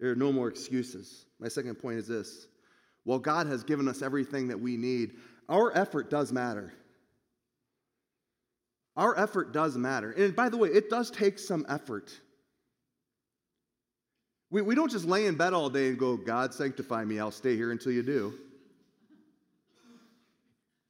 There 0.00 0.10
are 0.10 0.16
no 0.16 0.32
more 0.32 0.48
excuses. 0.48 1.26
My 1.38 1.46
second 1.46 1.76
point 1.76 1.98
is 1.98 2.08
this 2.08 2.48
while 3.04 3.20
God 3.20 3.46
has 3.46 3.62
given 3.62 3.86
us 3.86 4.02
everything 4.02 4.48
that 4.48 4.58
we 4.58 4.76
need, 4.76 5.12
our 5.48 5.70
effort 5.78 6.10
does 6.10 6.32
matter. 6.32 6.74
Our 8.96 9.16
effort 9.16 9.52
does 9.52 9.76
matter. 9.76 10.10
And 10.10 10.34
by 10.34 10.48
the 10.48 10.56
way, 10.56 10.70
it 10.70 10.90
does 10.90 11.08
take 11.08 11.38
some 11.38 11.64
effort. 11.68 12.20
We, 14.54 14.62
we 14.62 14.76
don't 14.76 14.88
just 14.88 15.04
lay 15.04 15.26
in 15.26 15.34
bed 15.34 15.52
all 15.52 15.68
day 15.68 15.88
and 15.88 15.98
go, 15.98 16.16
God, 16.16 16.54
sanctify 16.54 17.04
me, 17.04 17.18
I'll 17.18 17.32
stay 17.32 17.56
here 17.56 17.72
until 17.72 17.90
you 17.90 18.04
do. 18.04 18.34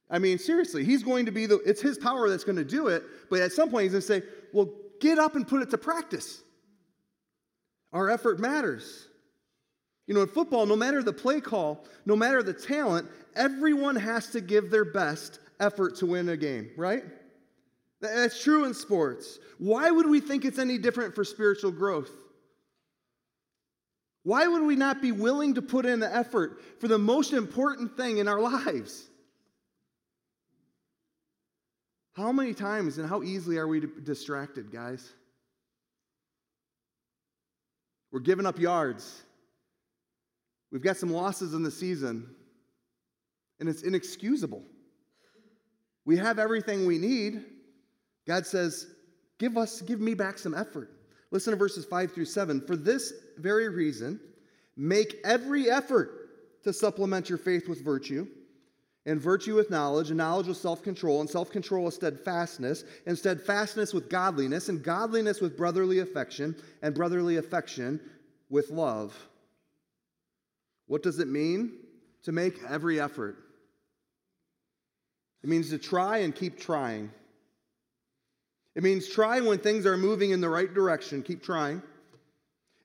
I 0.07 0.19
mean, 0.19 0.37
seriously, 0.37 0.85
he's 0.85 1.01
going 1.01 1.25
to 1.25 1.31
be 1.31 1.47
the, 1.47 1.57
it's 1.65 1.81
his 1.81 1.97
power 1.97 2.29
that's 2.29 2.43
going 2.43 2.57
to 2.57 2.63
do 2.63 2.89
it, 2.89 3.01
but 3.31 3.39
at 3.39 3.51
some 3.51 3.71
point 3.71 3.85
he's 3.85 3.93
going 3.93 4.01
to 4.01 4.07
say, 4.07 4.21
well, 4.53 4.69
get 5.01 5.17
up 5.17 5.35
and 5.35 5.47
put 5.47 5.63
it 5.63 5.71
to 5.71 5.79
practice. 5.79 6.43
Our 7.91 8.11
effort 8.11 8.39
matters. 8.39 9.07
You 10.05 10.13
know, 10.13 10.21
in 10.21 10.27
football, 10.27 10.67
no 10.67 10.75
matter 10.75 11.01
the 11.01 11.11
play 11.11 11.41
call, 11.41 11.87
no 12.05 12.15
matter 12.15 12.43
the 12.43 12.53
talent, 12.53 13.07
everyone 13.35 13.95
has 13.95 14.27
to 14.27 14.41
give 14.41 14.69
their 14.69 14.85
best 14.85 15.39
effort 15.59 15.95
to 15.95 16.05
win 16.05 16.29
a 16.29 16.37
game, 16.37 16.69
right? 16.77 17.03
That's 17.99 18.43
true 18.43 18.65
in 18.65 18.75
sports. 18.75 19.39
Why 19.57 19.89
would 19.89 20.07
we 20.07 20.19
think 20.19 20.45
it's 20.45 20.59
any 20.59 20.77
different 20.77 21.15
for 21.15 21.23
spiritual 21.23 21.71
growth? 21.71 22.11
Why 24.25 24.47
would 24.47 24.63
we 24.63 24.75
not 24.75 25.03
be 25.03 25.11
willing 25.11 25.53
to 25.53 25.61
put 25.61 25.85
in 25.85 25.99
the 25.99 26.13
effort 26.13 26.59
for 26.81 26.87
the 26.87 26.97
most 26.97 27.31
important 27.31 27.95
thing 27.95 28.17
in 28.17 28.27
our 28.27 28.41
lives? 28.41 29.07
How 32.13 32.31
many 32.31 32.55
times 32.55 32.97
and 32.97 33.07
how 33.07 33.21
easily 33.21 33.57
are 33.57 33.67
we 33.67 33.83
distracted, 34.03 34.71
guys? 34.71 35.07
We're 38.11 38.19
giving 38.19 38.47
up 38.47 38.57
yards. 38.57 39.21
We've 40.71 40.81
got 40.81 40.97
some 40.97 41.11
losses 41.11 41.53
in 41.53 41.61
the 41.61 41.69
season, 41.69 42.27
and 43.59 43.69
it's 43.69 43.83
inexcusable. 43.83 44.63
We 46.03 46.17
have 46.17 46.39
everything 46.39 46.87
we 46.87 46.97
need. 46.97 47.43
God 48.25 48.47
says, 48.47 48.87
Give 49.37 49.55
us, 49.55 49.83
give 49.83 50.01
me 50.01 50.15
back 50.15 50.39
some 50.39 50.55
effort. 50.55 50.89
Listen 51.29 51.51
to 51.51 51.57
verses 51.57 51.85
5 51.85 52.11
through 52.11 52.25
7. 52.25 52.61
For 52.61 52.75
this 52.75 53.13
very 53.37 53.69
reason, 53.69 54.19
make 54.75 55.17
every 55.23 55.69
effort 55.69 56.29
to 56.63 56.73
supplement 56.73 57.29
your 57.29 57.37
faith 57.37 57.67
with 57.69 57.83
virtue 57.83 58.27
and 59.05 59.21
virtue 59.21 59.55
with 59.55 59.69
knowledge, 59.69 60.09
and 60.09 60.17
knowledge 60.17 60.47
with 60.47 60.57
self 60.57 60.81
control, 60.81 61.21
and 61.21 61.29
self 61.29 61.51
control 61.51 61.85
with 61.85 61.93
steadfastness, 61.93 62.83
and 63.05 63.17
steadfastness 63.17 63.93
with 63.93 64.09
godliness, 64.09 64.69
and 64.69 64.83
godliness 64.83 65.41
with 65.41 65.55
brotherly 65.55 65.99
affection, 65.99 66.55
and 66.81 66.95
brotherly 66.95 67.37
affection 67.37 67.99
with 68.49 68.71
love. 68.71 69.15
What 70.87 71.03
does 71.03 71.19
it 71.19 71.27
mean? 71.27 71.73
To 72.23 72.31
make 72.31 72.59
every 72.67 72.99
effort. 72.99 73.37
It 75.43 75.49
means 75.49 75.69
to 75.69 75.77
try 75.77 76.19
and 76.19 76.33
keep 76.33 76.59
trying. 76.59 77.11
It 78.73 78.81
means 78.81 79.07
try 79.07 79.39
when 79.41 79.59
things 79.59 79.85
are 79.85 79.97
moving 79.97 80.31
in 80.31 80.41
the 80.41 80.49
right 80.49 80.73
direction, 80.73 81.21
keep 81.21 81.43
trying. 81.43 81.83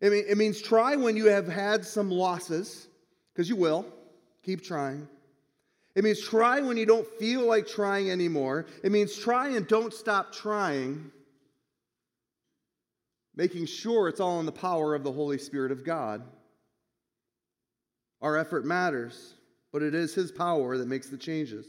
It, 0.00 0.10
mean, 0.10 0.24
it 0.26 0.38
means 0.38 0.62
try 0.62 0.96
when 0.96 1.16
you 1.16 1.26
have 1.26 1.46
had 1.46 1.84
some 1.84 2.10
losses, 2.10 2.88
because 3.32 3.48
you 3.48 3.56
will, 3.56 3.86
keep 4.42 4.62
trying. 4.62 5.06
It 5.94 6.04
means 6.04 6.20
try 6.20 6.60
when 6.60 6.76
you 6.76 6.86
don't 6.86 7.06
feel 7.18 7.46
like 7.46 7.66
trying 7.66 8.10
anymore. 8.10 8.66
It 8.82 8.92
means 8.92 9.16
try 9.16 9.48
and 9.48 9.66
don't 9.66 9.92
stop 9.92 10.32
trying, 10.32 11.10
making 13.36 13.66
sure 13.66 14.08
it's 14.08 14.20
all 14.20 14.40
in 14.40 14.46
the 14.46 14.52
power 14.52 14.94
of 14.94 15.02
the 15.02 15.12
Holy 15.12 15.38
Spirit 15.38 15.72
of 15.72 15.84
God. 15.84 16.22
Our 18.22 18.36
effort 18.36 18.64
matters, 18.64 19.34
but 19.72 19.82
it 19.82 19.94
is 19.94 20.14
His 20.14 20.32
power 20.32 20.78
that 20.78 20.88
makes 20.88 21.08
the 21.08 21.18
changes. 21.18 21.66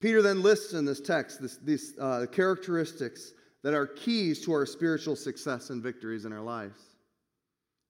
Peter 0.00 0.20
then 0.20 0.42
lists 0.42 0.72
in 0.72 0.84
this 0.84 1.00
text 1.00 1.40
this, 1.40 1.56
these 1.58 1.94
uh, 1.98 2.26
characteristics 2.30 3.32
that 3.62 3.72
are 3.74 3.86
keys 3.86 4.44
to 4.44 4.52
our 4.52 4.66
spiritual 4.66 5.14
success 5.16 5.70
and 5.70 5.82
victories 5.82 6.24
in 6.24 6.32
our 6.32 6.40
lives 6.40 6.91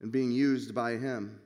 and 0.02 0.12
being 0.12 0.32
used 0.32 0.74
by 0.74 0.92
Him. 0.92 1.40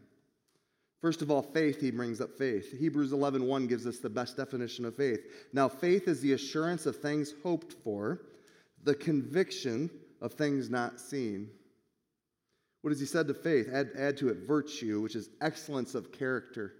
First 1.00 1.22
of 1.22 1.30
all, 1.30 1.42
faith, 1.42 1.80
he 1.80 1.90
brings 1.90 2.20
up 2.20 2.36
faith. 2.36 2.76
Hebrews 2.76 3.12
11:1 3.12 3.46
1 3.46 3.66
gives 3.66 3.86
us 3.86 3.98
the 3.98 4.10
best 4.10 4.36
definition 4.36 4.84
of 4.84 4.96
faith. 4.96 5.20
Now, 5.52 5.68
faith 5.68 6.08
is 6.08 6.20
the 6.20 6.32
assurance 6.32 6.86
of 6.86 6.96
things 6.96 7.34
hoped 7.42 7.74
for, 7.84 8.22
the 8.82 8.94
conviction 8.94 9.90
of 10.20 10.32
things 10.32 10.70
not 10.70 10.98
seen. 10.98 11.50
What 12.80 12.90
has 12.90 13.00
he 13.00 13.06
said 13.06 13.28
to 13.28 13.34
faith? 13.34 13.68
Add, 13.72 13.90
add 13.96 14.16
to 14.18 14.28
it 14.30 14.38
virtue, 14.38 15.00
which 15.00 15.16
is 15.16 15.28
excellence 15.40 15.94
of 15.94 16.12
character. 16.12 16.72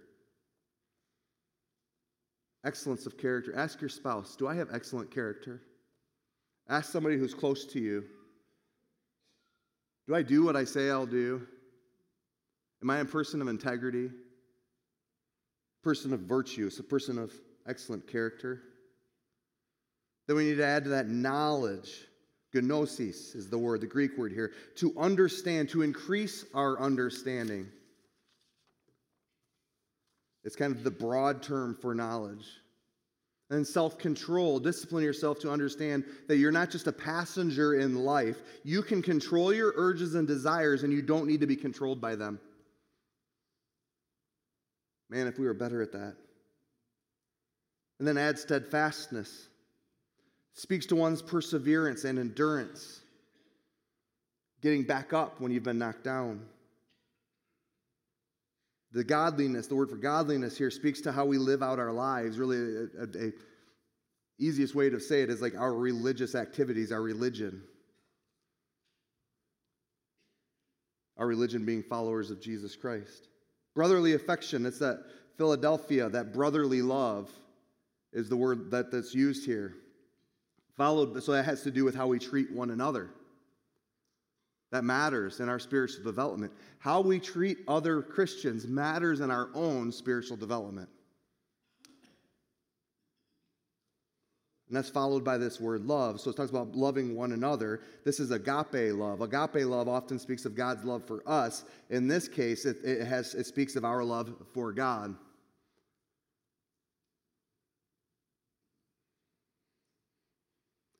Excellence 2.63 3.05
of 3.05 3.17
character. 3.17 3.55
Ask 3.55 3.81
your 3.81 3.89
spouse, 3.89 4.35
do 4.35 4.47
I 4.47 4.55
have 4.55 4.69
excellent 4.73 5.11
character? 5.11 5.61
Ask 6.67 6.91
somebody 6.91 7.17
who's 7.17 7.33
close 7.33 7.65
to 7.67 7.79
you. 7.79 8.03
Do 10.07 10.15
I 10.15 10.21
do 10.21 10.43
what 10.43 10.55
I 10.55 10.63
say 10.63 10.89
I'll 10.89 11.05
do? 11.05 11.47
Am 12.81 12.89
I 12.89 12.99
a 12.99 13.05
person 13.05 13.41
of 13.41 13.47
integrity? 13.47 14.09
Person 15.83 16.13
of 16.13 16.21
virtue? 16.21 16.69
a 16.77 16.83
person 16.83 17.17
of 17.17 17.31
excellent 17.67 18.07
character? 18.07 18.61
Then 20.27 20.35
we 20.35 20.45
need 20.45 20.57
to 20.57 20.65
add 20.65 20.83
to 20.85 20.89
that 20.91 21.07
knowledge. 21.07 22.07
Gnosis 22.53 23.35
is 23.35 23.49
the 23.49 23.57
word, 23.57 23.81
the 23.81 23.87
Greek 23.87 24.17
word 24.17 24.31
here, 24.31 24.51
to 24.77 24.91
understand, 24.97 25.69
to 25.69 25.83
increase 25.83 26.43
our 26.55 26.79
understanding. 26.79 27.67
It's 30.43 30.55
kind 30.55 30.75
of 30.75 30.83
the 30.83 30.91
broad 30.91 31.43
term 31.43 31.75
for 31.75 31.93
knowledge. 31.93 32.45
And 33.49 33.65
self 33.65 33.97
control, 33.97 34.59
discipline 34.59 35.03
yourself 35.03 35.39
to 35.39 35.51
understand 35.51 36.03
that 36.27 36.37
you're 36.37 36.51
not 36.51 36.69
just 36.69 36.87
a 36.87 36.91
passenger 36.91 37.75
in 37.75 38.03
life. 38.03 38.37
You 38.63 38.81
can 38.81 39.01
control 39.01 39.53
your 39.53 39.73
urges 39.75 40.15
and 40.15 40.27
desires, 40.27 40.83
and 40.83 40.91
you 40.91 41.01
don't 41.01 41.27
need 41.27 41.41
to 41.41 41.47
be 41.47 41.55
controlled 41.55 42.01
by 42.01 42.15
them. 42.15 42.39
Man, 45.09 45.27
if 45.27 45.39
we 45.39 45.45
were 45.45 45.53
better 45.53 45.81
at 45.81 45.93
that. 45.93 46.15
And 47.99 48.07
then 48.07 48.17
add 48.17 48.37
steadfastness. 48.37 49.47
It 50.53 50.59
speaks 50.61 50.85
to 50.87 50.95
one's 50.95 51.21
perseverance 51.21 52.03
and 52.03 52.19
endurance, 52.19 53.01
getting 54.61 54.83
back 54.83 55.13
up 55.13 55.39
when 55.39 55.51
you've 55.51 55.63
been 55.63 55.79
knocked 55.79 56.03
down. 56.03 56.45
The 58.91 59.03
godliness, 59.03 59.67
the 59.67 59.75
word 59.75 59.89
for 59.89 59.97
godliness 59.97 60.57
here 60.57 60.71
speaks 60.71 61.01
to 61.01 61.11
how 61.11 61.25
we 61.25 61.37
live 61.37 61.61
out 61.61 61.79
our 61.79 61.91
lives. 61.91 62.37
Really, 62.37 62.57
a, 62.57 63.03
a, 63.03 63.27
a 63.27 63.31
easiest 64.39 64.75
way 64.75 64.89
to 64.89 64.99
say 64.99 65.21
it 65.21 65.29
is 65.29 65.41
like 65.41 65.55
our 65.55 65.73
religious 65.73 66.35
activities, 66.35 66.91
our 66.91 67.01
religion. 67.01 67.63
Our 71.17 71.27
religion 71.27 71.65
being 71.65 71.83
followers 71.83 72.29
of 72.29 72.41
Jesus 72.41 72.75
Christ. 72.75 73.27
Brotherly 73.77 74.15
affection, 74.15 74.65
it's 74.65 74.79
that 74.79 75.03
Philadelphia, 75.37 76.09
that 76.09 76.33
brotherly 76.33 76.81
love 76.81 77.29
is 78.11 78.27
the 78.27 78.35
word 78.35 78.71
that, 78.71 78.89
that's 78.91 79.13
used 79.13 79.45
here. 79.45 79.75
Followed, 80.75 81.21
so 81.21 81.33
that 81.33 81.45
has 81.45 81.61
to 81.61 81.69
do 81.69 81.85
with 81.85 81.93
how 81.93 82.07
we 82.07 82.17
treat 82.17 82.51
one 82.51 82.71
another. 82.71 83.11
That 84.71 84.83
matters 84.83 85.41
in 85.41 85.47
our 85.47 85.59
spiritual 85.59 86.03
development. 86.03 86.53
How 86.79 87.01
we 87.01 87.19
treat 87.19 87.59
other 87.67 88.01
Christians 88.01 88.65
matters 88.65 89.19
in 89.19 89.29
our 89.29 89.49
own 89.53 89.91
spiritual 89.91 90.37
development. 90.37 90.89
And 94.67 94.75
that's 94.75 94.89
followed 94.89 95.23
by 95.23 95.37
this 95.37 95.61
word 95.61 95.85
love. 95.85 96.19
So 96.19 96.29
it 96.29 96.35
talks 96.35 96.49
about 96.49 96.75
loving 96.75 97.15
one 97.15 97.31
another. 97.31 97.81
This 98.03 98.19
is 98.19 98.31
agape 98.31 98.93
love. 98.93 99.21
Agape 99.21 99.65
love 99.65 99.87
often 99.87 100.19
speaks 100.19 100.43
of 100.43 100.55
God's 100.55 100.83
love 100.83 101.05
for 101.07 101.23
us. 101.25 101.63
In 101.89 102.07
this 102.07 102.27
case, 102.27 102.65
it, 102.65 102.77
it, 102.83 103.07
has, 103.07 103.33
it 103.33 103.45
speaks 103.45 103.77
of 103.77 103.85
our 103.85 104.03
love 104.03 104.33
for 104.53 104.73
God. 104.73 105.15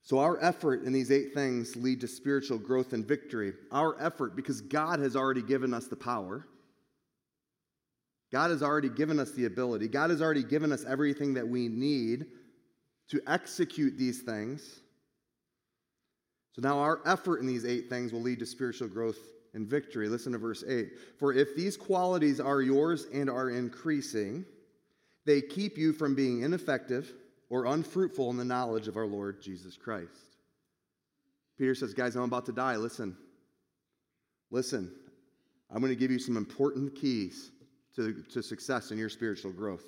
So, 0.02 0.20
our 0.20 0.42
effort 0.42 0.84
in 0.84 0.94
these 0.94 1.12
eight 1.12 1.34
things 1.34 1.76
lead 1.76 2.00
to 2.00 2.08
spiritual 2.08 2.58
growth 2.58 2.94
and 2.94 3.06
victory. 3.06 3.52
Our 3.74 4.02
effort, 4.02 4.38
because 4.38 4.62
God 4.62 5.02
has 5.02 5.18
already 5.18 5.42
given 5.42 5.74
us 5.74 5.88
the 5.88 5.98
power, 5.98 6.48
God 8.32 8.52
has 8.52 8.64
already 8.64 8.88
given 8.88 9.20
us 9.20 9.32
the 9.32 9.44
ability, 9.44 9.90
God 9.90 10.10
has 10.10 10.22
already 10.22 10.44
given 10.44 10.72
us 10.72 10.86
everything 10.88 11.34
that 11.34 11.46
we 11.46 11.68
need 11.68 12.28
to 13.10 13.22
execute 13.28 13.98
these 13.98 14.22
things. 14.22 14.82
So, 16.54 16.62
now 16.62 16.80
our 16.80 17.02
effort 17.06 17.40
in 17.40 17.48
these 17.48 17.66
eight 17.66 17.90
things 17.90 18.12
will 18.12 18.22
lead 18.22 18.40
to 18.40 18.46
spiritual 18.46 18.88
growth 18.88 19.18
and 19.54 19.68
victory. 19.68 20.10
Listen 20.10 20.32
to 20.34 20.38
verse 20.38 20.64
8. 20.68 20.90
For 21.20 21.34
if 21.34 21.56
these 21.56 21.78
qualities 21.78 22.40
are 22.40 22.62
yours 22.62 23.08
and 23.14 23.30
are 23.30 23.50
increasing, 23.50 24.46
they 25.26 25.42
keep 25.42 25.78
you 25.78 25.94
from 25.94 26.16
being 26.16 26.42
ineffective 26.42 27.14
or 27.50 27.66
unfruitful 27.66 28.30
in 28.30 28.38
the 28.38 28.46
knowledge 28.46 28.88
of 28.88 28.98
our 28.98 29.06
Lord 29.06 29.42
Jesus 29.42 29.78
Christ. 29.78 30.38
Peter 31.58 31.76
says, 31.76 31.94
Guys, 31.94 32.16
I'm 32.16 32.24
about 32.24 32.46
to 32.46 32.52
die. 32.52 32.76
Listen. 32.76 33.18
Listen. 34.52 34.92
I'm 35.70 35.80
going 35.82 35.92
to 35.92 36.00
give 36.00 36.12
you 36.12 36.20
some 36.20 36.38
important 36.38 36.96
keys 36.96 37.52
to, 37.96 38.24
to 38.32 38.42
success 38.42 38.92
in 38.92 38.98
your 38.98 39.10
spiritual 39.10 39.52
growth. 39.52 39.84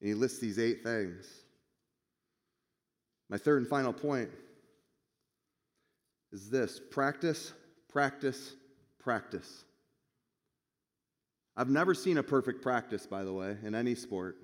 And 0.00 0.08
he 0.08 0.14
lists 0.14 0.38
these 0.38 0.58
eight 0.58 0.82
things. 0.82 1.26
My 3.28 3.38
third 3.38 3.62
and 3.62 3.68
final 3.68 3.92
point 3.92 4.30
is 6.32 6.50
this 6.50 6.80
practice, 6.90 7.52
practice, 7.88 8.54
practice. 8.98 9.64
I've 11.56 11.70
never 11.70 11.94
seen 11.94 12.18
a 12.18 12.22
perfect 12.22 12.62
practice, 12.62 13.06
by 13.06 13.24
the 13.24 13.32
way, 13.32 13.56
in 13.64 13.74
any 13.74 13.94
sport. 13.94 14.36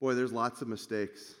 Boy, 0.00 0.14
there's 0.14 0.32
lots 0.32 0.62
of 0.62 0.68
mistakes. 0.68 1.34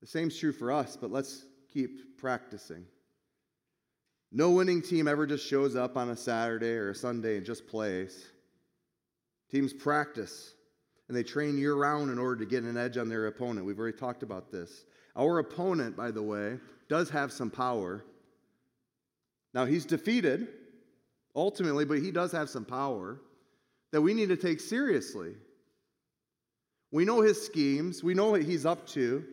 The 0.00 0.06
same's 0.06 0.38
true 0.38 0.52
for 0.52 0.72
us, 0.72 0.96
but 0.96 1.10
let's 1.10 1.44
keep 1.72 2.18
practicing. 2.18 2.86
No 4.32 4.50
winning 4.50 4.82
team 4.82 5.06
ever 5.06 5.26
just 5.26 5.46
shows 5.46 5.76
up 5.76 5.96
on 5.96 6.10
a 6.10 6.16
Saturday 6.16 6.72
or 6.72 6.90
a 6.90 6.94
Sunday 6.94 7.36
and 7.36 7.46
just 7.46 7.68
plays. 7.68 8.26
Teams 9.50 9.72
practice 9.72 10.54
and 11.08 11.16
they 11.16 11.22
train 11.22 11.58
year 11.58 11.74
round 11.74 12.10
in 12.10 12.18
order 12.18 12.44
to 12.44 12.50
get 12.50 12.64
an 12.64 12.76
edge 12.76 12.96
on 12.96 13.08
their 13.08 13.26
opponent. 13.26 13.66
We've 13.66 13.78
already 13.78 13.96
talked 13.96 14.22
about 14.22 14.50
this. 14.50 14.84
Our 15.16 15.38
opponent, 15.38 15.96
by 15.96 16.10
the 16.10 16.22
way, 16.22 16.58
does 16.88 17.10
have 17.10 17.32
some 17.32 17.50
power. 17.50 18.04
Now, 19.52 19.64
he's 19.64 19.84
defeated 19.84 20.48
ultimately, 21.36 21.84
but 21.84 21.98
he 21.98 22.10
does 22.10 22.32
have 22.32 22.48
some 22.48 22.64
power 22.64 23.20
that 23.92 24.00
we 24.00 24.14
need 24.14 24.28
to 24.30 24.36
take 24.36 24.60
seriously. 24.60 25.34
We 26.90 27.04
know 27.04 27.20
his 27.20 27.44
schemes, 27.44 28.02
we 28.02 28.14
know 28.14 28.30
what 28.30 28.42
he's 28.42 28.66
up 28.66 28.86
to, 28.88 29.24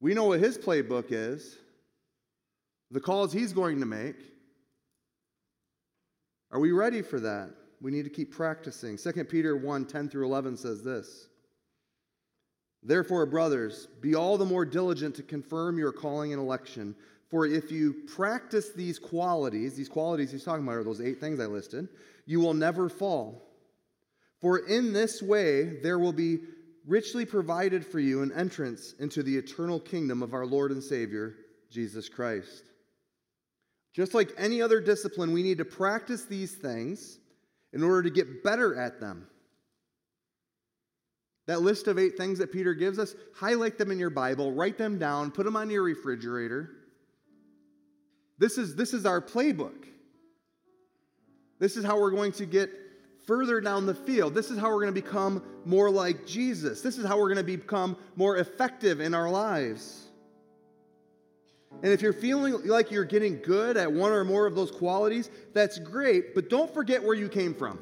we 0.00 0.14
know 0.14 0.24
what 0.24 0.40
his 0.40 0.58
playbook 0.58 1.06
is, 1.10 1.56
the 2.90 3.00
calls 3.00 3.32
he's 3.32 3.52
going 3.52 3.80
to 3.80 3.86
make. 3.86 4.16
Are 6.50 6.60
we 6.60 6.72
ready 6.72 7.02
for 7.02 7.20
that? 7.20 7.50
We 7.80 7.90
need 7.90 8.04
to 8.04 8.10
keep 8.10 8.32
practicing. 8.32 8.96
2 8.96 9.24
Peter 9.24 9.56
1 9.56 9.86
10 9.86 10.08
through 10.08 10.26
11 10.26 10.56
says 10.56 10.82
this 10.82 11.28
Therefore, 12.82 13.26
brothers, 13.26 13.88
be 14.00 14.14
all 14.14 14.38
the 14.38 14.44
more 14.44 14.64
diligent 14.64 15.14
to 15.16 15.22
confirm 15.22 15.78
your 15.78 15.92
calling 15.92 16.32
and 16.32 16.40
election. 16.40 16.94
For 17.30 17.46
if 17.46 17.70
you 17.70 17.92
practice 18.16 18.72
these 18.72 18.98
qualities, 18.98 19.74
these 19.74 19.88
qualities 19.88 20.30
he's 20.30 20.44
talking 20.44 20.64
about 20.64 20.76
are 20.76 20.84
those 20.84 21.00
eight 21.00 21.20
things 21.20 21.40
I 21.40 21.46
listed, 21.46 21.88
you 22.24 22.40
will 22.40 22.54
never 22.54 22.88
fall. 22.88 23.42
For 24.40 24.58
in 24.58 24.92
this 24.92 25.20
way 25.20 25.80
there 25.82 25.98
will 25.98 26.12
be 26.12 26.38
richly 26.86 27.26
provided 27.26 27.84
for 27.84 28.00
you 28.00 28.22
an 28.22 28.32
entrance 28.32 28.94
into 28.98 29.22
the 29.22 29.36
eternal 29.36 29.78
kingdom 29.78 30.22
of 30.22 30.32
our 30.32 30.46
Lord 30.46 30.70
and 30.70 30.82
Savior, 30.82 31.34
Jesus 31.70 32.08
Christ. 32.08 32.64
Just 33.92 34.14
like 34.14 34.32
any 34.38 34.62
other 34.62 34.80
discipline, 34.80 35.32
we 35.32 35.42
need 35.42 35.58
to 35.58 35.64
practice 35.64 36.24
these 36.24 36.54
things 36.54 37.18
in 37.72 37.82
order 37.82 38.02
to 38.04 38.10
get 38.10 38.42
better 38.42 38.78
at 38.78 39.00
them. 39.00 39.26
That 41.46 41.62
list 41.62 41.88
of 41.88 41.98
eight 41.98 42.16
things 42.16 42.38
that 42.40 42.52
Peter 42.52 42.74
gives 42.74 42.98
us, 42.98 43.14
highlight 43.34 43.78
them 43.78 43.90
in 43.90 43.98
your 43.98 44.10
Bible, 44.10 44.52
write 44.52 44.76
them 44.76 44.98
down, 44.98 45.30
put 45.30 45.44
them 45.44 45.56
on 45.56 45.70
your 45.70 45.82
refrigerator. 45.82 46.70
This 48.38 48.58
is, 48.58 48.76
this 48.76 48.92
is 48.92 49.06
our 49.06 49.20
playbook. 49.20 49.86
This 51.58 51.76
is 51.76 51.84
how 51.84 51.98
we're 51.98 52.10
going 52.10 52.32
to 52.32 52.46
get 52.46 52.70
further 53.26 53.60
down 53.60 53.86
the 53.86 53.94
field. 53.94 54.34
This 54.34 54.50
is 54.50 54.58
how 54.58 54.68
we're 54.68 54.82
going 54.82 54.94
to 54.94 55.00
become 55.00 55.42
more 55.64 55.90
like 55.90 56.26
Jesus. 56.26 56.82
This 56.82 56.98
is 56.98 57.06
how 57.06 57.18
we're 57.18 57.32
going 57.34 57.44
to 57.46 57.58
become 57.58 57.96
more 58.14 58.36
effective 58.36 59.00
in 59.00 59.14
our 59.14 59.30
lives. 59.30 60.07
And 61.82 61.92
if 61.92 62.02
you're 62.02 62.12
feeling 62.12 62.66
like 62.66 62.90
you're 62.90 63.04
getting 63.04 63.40
good 63.40 63.76
at 63.76 63.92
one 63.92 64.10
or 64.10 64.24
more 64.24 64.46
of 64.46 64.54
those 64.54 64.70
qualities, 64.70 65.30
that's 65.54 65.78
great, 65.78 66.34
but 66.34 66.50
don't 66.50 66.72
forget 66.72 67.02
where 67.02 67.14
you 67.14 67.28
came 67.28 67.54
from. 67.54 67.78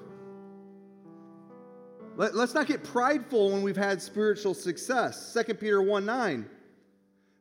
Let, 2.16 2.34
us 2.34 2.54
not 2.54 2.66
get 2.66 2.82
prideful 2.82 3.52
when 3.52 3.62
we've 3.62 3.76
had 3.76 4.00
spiritual 4.00 4.54
success. 4.54 5.34
2 5.34 5.54
Peter 5.54 5.82
1 5.82 6.04
9. 6.04 6.48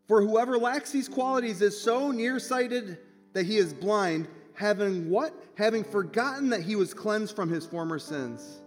For 0.08 0.21
whoever 0.21 0.58
lacks 0.58 0.91
these 0.91 1.08
qualities 1.08 1.62
is 1.62 1.79
so 1.79 2.12
nearsighted 2.12 2.99
that 3.34 3.45
he 3.45 3.58
is 3.58 3.73
blind, 3.73 4.27
having 4.53 5.10
what? 5.10 5.34
Having 5.55 5.86
forgotten 5.86 6.49
that 6.49 6.62
he 6.62 6.75
was 6.75 6.93
cleansed 6.93 7.36
from 7.36 7.49
his 7.49 7.65
former 7.65 7.99
sins. 7.99 8.62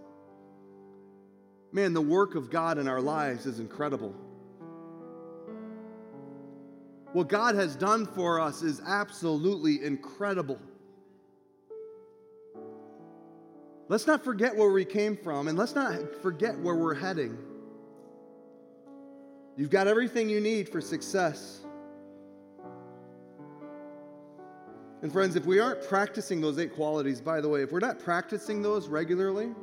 Man, 1.73 1.93
the 1.93 2.01
work 2.01 2.35
of 2.35 2.51
God 2.51 2.79
in 2.79 2.88
our 2.88 3.01
lives 3.01 3.47
is 3.47 3.61
incredible. 3.61 4.14
What 7.12 7.29
God 7.29 7.55
has 7.55 7.75
done 7.75 8.07
for 8.07 8.40
us 8.40 8.62
is 8.62 8.81
absolutely 8.87 9.85
incredible. 9.85 10.59
Let's 13.88 14.07
not 14.07 14.23
forget 14.23 14.55
where 14.55 14.71
we 14.71 14.85
came 14.85 15.16
from 15.16 15.49
and 15.49 15.57
let's 15.57 15.75
not 15.75 16.14
forget 16.21 16.59
where 16.59 16.75
we're 16.75 16.94
heading. 16.94 17.38
You've 19.57 19.71
got 19.71 19.87
everything 19.88 20.29
you 20.29 20.40
need 20.40 20.68
for 20.68 20.81
success. 20.81 21.62
And 25.01 25.11
friends, 25.11 25.37
if 25.37 25.47
we 25.47 25.59
aren't 25.59 25.83
practicing 25.88 26.40
those 26.40 26.59
eight 26.59 26.75
qualities, 26.75 27.21
by 27.21 27.40
the 27.40 27.49
way, 27.49 27.62
if 27.62 27.73
we're 27.73 27.79
not 27.79 27.99
practicing 27.99 28.61
those 28.61 28.88
regularly, 28.88 29.55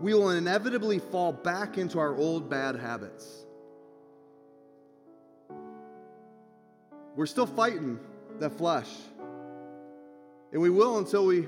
we 0.00 0.14
will 0.14 0.30
inevitably 0.30 0.98
fall 0.98 1.32
back 1.32 1.78
into 1.78 1.98
our 1.98 2.14
old 2.16 2.48
bad 2.48 2.76
habits. 2.76 3.41
We're 7.14 7.26
still 7.26 7.46
fighting 7.46 7.98
that 8.38 8.56
flesh. 8.56 8.88
And 10.52 10.60
we 10.60 10.70
will 10.70 10.98
until 10.98 11.26
we 11.26 11.46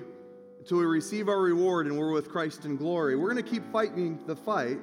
until 0.61 0.79
we 0.79 0.87
receive 0.87 1.29
our 1.29 1.41
reward 1.41 1.87
and 1.87 1.99
we're 1.99 2.11
with 2.11 2.31
Christ 2.31 2.65
in 2.65 2.77
glory. 2.77 3.17
We're 3.17 3.31
going 3.31 3.45
to 3.45 3.51
keep 3.51 3.71
fighting 3.71 4.19
the 4.27 4.35
fight. 4.35 4.81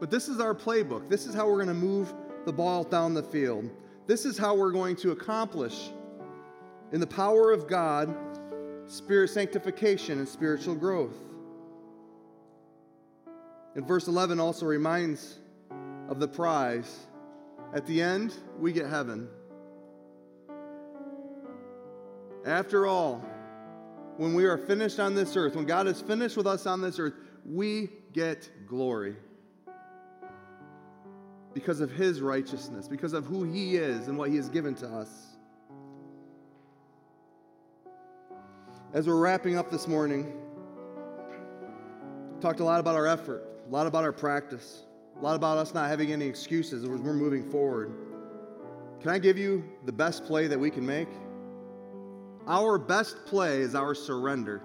But 0.00 0.10
this 0.10 0.28
is 0.28 0.40
our 0.40 0.54
playbook. 0.54 1.10
This 1.10 1.26
is 1.26 1.34
how 1.34 1.46
we're 1.46 1.62
going 1.62 1.68
to 1.68 1.74
move 1.74 2.14
the 2.46 2.52
ball 2.54 2.84
down 2.84 3.12
the 3.12 3.22
field. 3.22 3.68
This 4.06 4.24
is 4.24 4.38
how 4.38 4.54
we're 4.54 4.72
going 4.72 4.96
to 4.96 5.10
accomplish 5.10 5.90
in 6.92 7.00
the 7.00 7.06
power 7.06 7.52
of 7.52 7.68
God 7.68 8.16
spirit 8.86 9.28
sanctification 9.28 10.18
and 10.18 10.26
spiritual 10.26 10.74
growth. 10.74 11.16
And 13.74 13.86
verse 13.86 14.08
11 14.08 14.40
also 14.40 14.64
reminds 14.64 15.38
of 16.08 16.18
the 16.18 16.26
prize 16.26 17.06
at 17.72 17.86
the 17.86 18.02
end, 18.02 18.34
we 18.58 18.72
get 18.72 18.86
heaven. 18.86 19.28
After 22.44 22.86
all, 22.86 23.24
when 24.16 24.34
we 24.34 24.44
are 24.44 24.58
finished 24.58 24.98
on 24.98 25.14
this 25.14 25.36
earth, 25.36 25.54
when 25.54 25.66
God 25.66 25.86
is 25.86 26.00
finished 26.00 26.36
with 26.36 26.46
us 26.46 26.66
on 26.66 26.80
this 26.80 26.98
earth, 26.98 27.14
we 27.44 27.90
get 28.12 28.50
glory. 28.66 29.16
Because 31.54 31.80
of 31.80 31.90
His 31.90 32.20
righteousness, 32.20 32.88
because 32.88 33.12
of 33.12 33.24
who 33.26 33.44
He 33.44 33.76
is 33.76 34.08
and 34.08 34.18
what 34.18 34.30
He 34.30 34.36
has 34.36 34.48
given 34.48 34.74
to 34.76 34.88
us. 34.88 35.08
As 38.92 39.06
we're 39.06 39.16
wrapping 39.16 39.56
up 39.56 39.70
this 39.70 39.86
morning, 39.86 40.32
talked 42.40 42.60
a 42.60 42.64
lot 42.64 42.80
about 42.80 42.96
our 42.96 43.06
effort, 43.06 43.44
a 43.66 43.70
lot 43.70 43.86
about 43.86 44.02
our 44.02 44.12
practice. 44.12 44.82
A 45.20 45.22
lot 45.22 45.36
about 45.36 45.58
us 45.58 45.74
not 45.74 45.90
having 45.90 46.12
any 46.12 46.24
excuses 46.24 46.82
as 46.82 46.88
we're 46.88 47.12
moving 47.12 47.44
forward. 47.50 47.92
Can 49.02 49.10
I 49.10 49.18
give 49.18 49.36
you 49.36 49.62
the 49.84 49.92
best 49.92 50.24
play 50.24 50.46
that 50.46 50.58
we 50.58 50.70
can 50.70 50.86
make? 50.86 51.08
Our 52.46 52.78
best 52.78 53.26
play 53.26 53.60
is 53.60 53.74
our 53.74 53.94
surrender. 53.94 54.62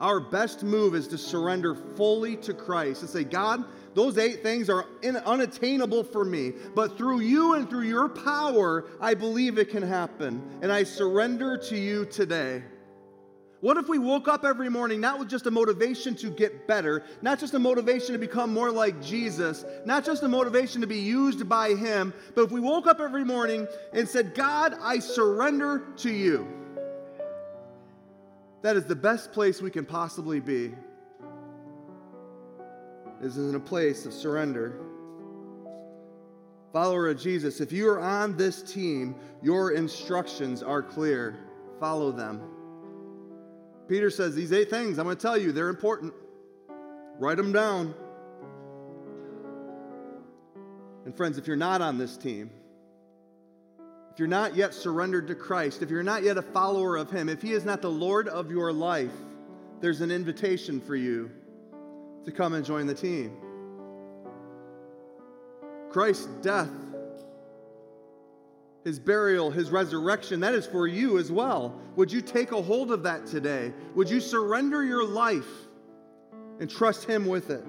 Our 0.00 0.18
best 0.18 0.62
move 0.62 0.94
is 0.94 1.06
to 1.08 1.18
surrender 1.18 1.74
fully 1.74 2.36
to 2.38 2.54
Christ 2.54 3.02
and 3.02 3.10
say, 3.10 3.22
God, 3.22 3.64
those 3.94 4.16
eight 4.16 4.42
things 4.42 4.70
are 4.70 4.86
unattainable 5.04 6.02
for 6.02 6.24
me, 6.24 6.54
but 6.74 6.96
through 6.96 7.20
you 7.20 7.54
and 7.54 7.68
through 7.68 7.86
your 7.86 8.08
power, 8.08 8.86
I 8.98 9.12
believe 9.12 9.58
it 9.58 9.68
can 9.68 9.82
happen. 9.82 10.42
And 10.62 10.72
I 10.72 10.84
surrender 10.84 11.58
to 11.68 11.76
you 11.76 12.06
today. 12.06 12.62
What 13.64 13.78
if 13.78 13.88
we 13.88 13.98
woke 13.98 14.28
up 14.28 14.44
every 14.44 14.68
morning 14.68 15.00
not 15.00 15.18
with 15.18 15.30
just 15.30 15.46
a 15.46 15.50
motivation 15.50 16.14
to 16.16 16.28
get 16.28 16.68
better, 16.68 17.02
not 17.22 17.38
just 17.40 17.54
a 17.54 17.58
motivation 17.58 18.12
to 18.12 18.18
become 18.18 18.52
more 18.52 18.70
like 18.70 19.00
Jesus, 19.00 19.64
not 19.86 20.04
just 20.04 20.22
a 20.22 20.28
motivation 20.28 20.82
to 20.82 20.86
be 20.86 20.98
used 20.98 21.48
by 21.48 21.70
Him, 21.70 22.12
but 22.34 22.42
if 22.42 22.50
we 22.50 22.60
woke 22.60 22.86
up 22.86 23.00
every 23.00 23.24
morning 23.24 23.66
and 23.94 24.06
said, 24.06 24.34
God, 24.34 24.74
I 24.82 24.98
surrender 24.98 25.82
to 25.96 26.12
you. 26.12 26.46
That 28.60 28.76
is 28.76 28.84
the 28.84 28.94
best 28.94 29.32
place 29.32 29.62
we 29.62 29.70
can 29.70 29.86
possibly 29.86 30.40
be 30.40 30.74
is 33.22 33.38
in 33.38 33.54
a 33.54 33.60
place 33.60 34.04
of 34.04 34.12
surrender. 34.12 34.78
Follower 36.70 37.08
of 37.08 37.18
Jesus, 37.18 37.62
if 37.62 37.72
you 37.72 37.88
are 37.88 38.00
on 38.00 38.36
this 38.36 38.60
team, 38.60 39.14
your 39.42 39.70
instructions 39.70 40.62
are 40.62 40.82
clear. 40.82 41.38
Follow 41.80 42.12
them. 42.12 42.53
Peter 43.88 44.10
says, 44.10 44.34
These 44.34 44.52
eight 44.52 44.70
things, 44.70 44.98
I'm 44.98 45.04
going 45.04 45.16
to 45.16 45.22
tell 45.22 45.36
you, 45.36 45.52
they're 45.52 45.68
important. 45.68 46.14
Write 47.18 47.36
them 47.36 47.52
down. 47.52 47.94
And 51.04 51.16
friends, 51.16 51.38
if 51.38 51.46
you're 51.46 51.56
not 51.56 51.82
on 51.82 51.98
this 51.98 52.16
team, 52.16 52.50
if 54.12 54.18
you're 54.18 54.28
not 54.28 54.54
yet 54.54 54.72
surrendered 54.72 55.26
to 55.28 55.34
Christ, 55.34 55.82
if 55.82 55.90
you're 55.90 56.02
not 56.02 56.22
yet 56.22 56.38
a 56.38 56.42
follower 56.42 56.96
of 56.96 57.10
Him, 57.10 57.28
if 57.28 57.42
He 57.42 57.52
is 57.52 57.64
not 57.64 57.82
the 57.82 57.90
Lord 57.90 58.28
of 58.28 58.50
your 58.50 58.72
life, 58.72 59.12
there's 59.80 60.00
an 60.00 60.10
invitation 60.10 60.80
for 60.80 60.96
you 60.96 61.30
to 62.24 62.32
come 62.32 62.54
and 62.54 62.64
join 62.64 62.86
the 62.86 62.94
team. 62.94 63.36
Christ's 65.90 66.26
death, 66.42 66.70
his 68.84 68.98
burial, 68.98 69.50
his 69.50 69.70
resurrection, 69.70 70.40
that 70.40 70.54
is 70.54 70.66
for 70.66 70.86
you 70.86 71.18
as 71.18 71.32
well. 71.32 71.80
Would 71.96 72.12
you 72.12 72.20
take 72.20 72.52
a 72.52 72.60
hold 72.60 72.92
of 72.92 73.02
that 73.04 73.26
today? 73.26 73.72
Would 73.94 74.08
you 74.10 74.20
surrender 74.20 74.84
your 74.84 75.06
life 75.06 75.48
and 76.60 76.70
trust 76.70 77.04
him 77.04 77.26
with 77.26 77.50
it? 77.50 77.64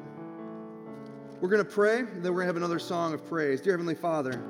We're 1.41 1.49
going 1.49 1.63
to 1.63 1.69
pray, 1.69 1.99
and 1.99 2.23
then 2.23 2.33
we're 2.33 2.43
going 2.43 2.47
to 2.47 2.53
have 2.53 2.57
another 2.57 2.79
song 2.79 3.13
of 3.13 3.27
praise. 3.27 3.61
Dear 3.61 3.73
Heavenly 3.73 3.95
Father, 3.95 4.41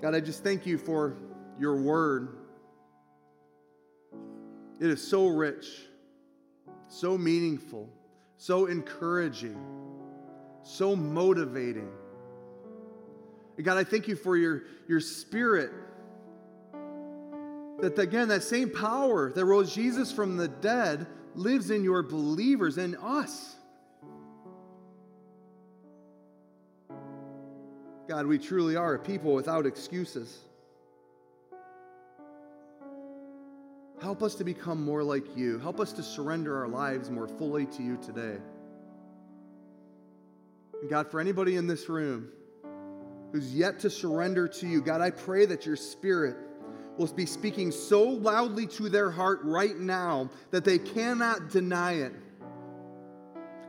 God, 0.00 0.14
I 0.14 0.20
just 0.20 0.42
thank 0.42 0.66
you 0.66 0.78
for 0.78 1.16
your 1.58 1.76
word. 1.76 2.38
It 4.80 4.90
is 4.90 5.06
so 5.06 5.28
rich, 5.28 5.66
so 6.88 7.16
meaningful 7.16 7.90
so 8.44 8.66
encouraging, 8.66 9.58
so 10.62 10.94
motivating. 10.94 11.90
And 13.56 13.64
God, 13.64 13.76
I 13.76 13.84
thank 13.84 14.08
you 14.08 14.16
for 14.16 14.36
your, 14.36 14.62
your 14.88 15.00
spirit. 15.00 15.70
That 17.80 17.98
again, 17.98 18.28
that 18.28 18.42
same 18.42 18.70
power 18.70 19.32
that 19.32 19.44
rose 19.44 19.74
Jesus 19.74 20.12
from 20.12 20.36
the 20.36 20.48
dead 20.48 21.06
lives 21.34 21.70
in 21.70 21.84
your 21.84 22.02
believers 22.02 22.78
and 22.78 22.96
us. 22.96 23.56
God, 28.08 28.26
we 28.26 28.38
truly 28.38 28.76
are 28.76 28.94
a 28.94 28.98
people 28.98 29.34
without 29.34 29.66
excuses. 29.66 30.40
Help 34.02 34.22
us 34.22 34.34
to 34.34 34.44
become 34.44 34.84
more 34.84 35.02
like 35.02 35.36
you. 35.36 35.58
Help 35.58 35.80
us 35.80 35.92
to 35.92 36.02
surrender 36.02 36.58
our 36.58 36.68
lives 36.68 37.10
more 37.10 37.26
fully 37.26 37.64
to 37.66 37.82
you 37.82 37.96
today. 38.02 38.36
And 40.82 40.90
God, 40.90 41.10
for 41.10 41.20
anybody 41.20 41.56
in 41.56 41.66
this 41.66 41.88
room 41.88 42.28
who's 43.34 43.52
yet 43.52 43.80
to 43.80 43.90
surrender 43.90 44.46
to 44.46 44.64
you, 44.64 44.80
God, 44.80 45.00
I 45.00 45.10
pray 45.10 45.44
that 45.46 45.66
your 45.66 45.74
spirit 45.74 46.36
will 46.96 47.08
be 47.08 47.26
speaking 47.26 47.72
so 47.72 48.04
loudly 48.04 48.64
to 48.68 48.88
their 48.88 49.10
heart 49.10 49.40
right 49.42 49.76
now 49.76 50.30
that 50.52 50.64
they 50.64 50.78
cannot 50.78 51.50
deny 51.50 51.94
it. 51.94 52.12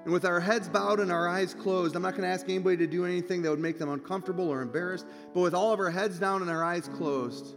And 0.03 0.13
with 0.13 0.23
our 0.23 0.39
heads 0.39 0.69
bowed 0.69 0.99
and 0.99 1.11
our 1.11 1.27
eyes 1.27 1.55
closed, 1.55 1.95
I'm 1.95 2.03
not 2.03 2.11
going 2.11 2.21
to 2.21 2.29
ask 2.29 2.47
anybody 2.47 2.77
to 2.77 2.85
do 2.85 3.05
anything 3.05 3.41
that 3.41 3.49
would 3.49 3.59
make 3.59 3.79
them 3.79 3.89
uncomfortable 3.89 4.47
or 4.47 4.61
embarrassed, 4.61 5.07
but 5.33 5.39
with 5.39 5.55
all 5.55 5.73
of 5.73 5.79
our 5.79 5.89
heads 5.89 6.19
down 6.19 6.43
and 6.43 6.51
our 6.51 6.63
eyes 6.63 6.87
closed, 6.87 7.55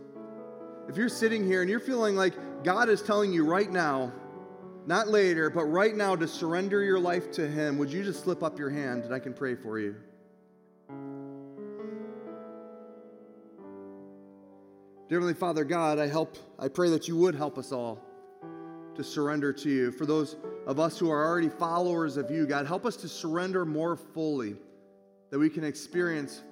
if 0.88 0.96
you're 0.96 1.10
sitting 1.10 1.44
here 1.44 1.60
and 1.60 1.68
you're 1.68 1.78
feeling 1.78 2.16
like 2.16 2.32
God 2.64 2.88
is 2.88 3.02
telling 3.02 3.34
you 3.34 3.44
right 3.44 3.70
now, 3.70 4.14
not 4.86 5.08
later, 5.08 5.50
but 5.50 5.66
right 5.66 5.94
now 5.94 6.16
to 6.16 6.26
surrender 6.26 6.82
your 6.82 6.98
life 6.98 7.30
to 7.32 7.46
Him, 7.46 7.76
would 7.76 7.92
you 7.92 8.02
just 8.02 8.24
slip 8.24 8.42
up 8.42 8.58
your 8.58 8.70
hand 8.70 9.04
and 9.04 9.12
I 9.12 9.18
can 9.18 9.34
pray 9.34 9.54
for 9.54 9.78
you? 9.78 9.94
Dear 15.08 15.20
Heavenly 15.20 15.40
Father 15.40 15.64
God, 15.64 15.98
I 15.98 16.06
help 16.06 16.36
I 16.58 16.68
pray 16.68 16.90
that 16.90 17.08
you 17.08 17.16
would 17.16 17.34
help 17.34 17.56
us 17.56 17.72
all 17.72 17.98
to 18.94 19.02
surrender 19.02 19.54
to 19.54 19.70
you. 19.70 19.90
For 19.90 20.04
those 20.04 20.36
of 20.66 20.78
us 20.78 20.98
who 20.98 21.08
are 21.08 21.26
already 21.26 21.48
followers 21.48 22.18
of 22.18 22.30
you, 22.30 22.46
God, 22.46 22.66
help 22.66 22.84
us 22.84 22.94
to 22.96 23.08
surrender 23.08 23.64
more 23.64 23.96
fully 23.96 24.56
that 25.30 25.38
we 25.38 25.48
can 25.48 25.64
experience 25.64 26.42